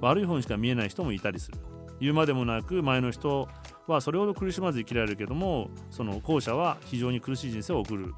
[0.01, 1.59] 悪い方にしか見えない人もいたりする。
[2.01, 3.49] 言うまでもなく前の人
[3.89, 8.15] はそれほど苦しまず生きられるけどもその後者は非常に苦しい人生を送る。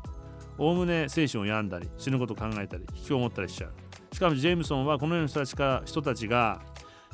[0.58, 3.72] おおむね精神を病んだり死ぬことを考えたり引きこもったりしちゃう。
[4.14, 6.60] しかもジェームソンはこのような人たちか人たちが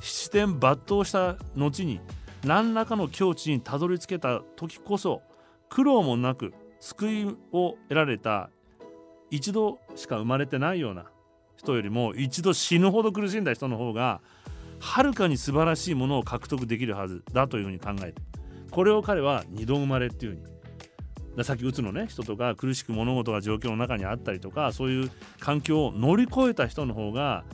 [0.00, 2.00] 七点抜刀した後に
[2.44, 5.22] 何らかの境地にたどり着けた時こそ
[5.68, 8.50] 苦労もなく救いを得られた
[9.30, 11.06] 一度しか生まれてないような
[11.56, 14.20] 人よりも一度死ぬほど苦しんだ人の方が
[14.78, 18.22] はるかに素晴らしいものを獲得できるはずだというふうに考えて
[18.70, 27.44] これを彼は二度生まれっていうふうにさっきうつのね人とか苦しく物事が状況の中にあったりとかそういう環境を乗り越えた人の方が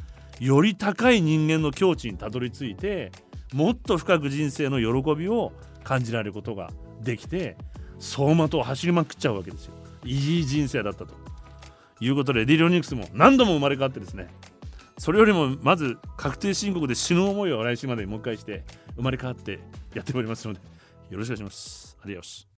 [0.41, 3.13] より高い人間の境地にたどり着いて
[3.53, 5.53] もっと深く人生の喜びを
[5.85, 7.57] 感じられることができて
[7.99, 9.75] 走馬灯を走りまくっちゃうわけですよ。
[10.05, 11.15] いい人生だったと
[12.01, 14.27] いうことでリリオニクスも何度も生まれ変わってですね
[14.99, 18.65] それよりもまず確定申告で死ぬ思いを来週までにもう一回して
[18.97, 19.61] 生まれ変わって
[19.95, 20.61] やっておりますので
[21.11, 21.97] よろしくお願いします。
[22.03, 22.49] アディオス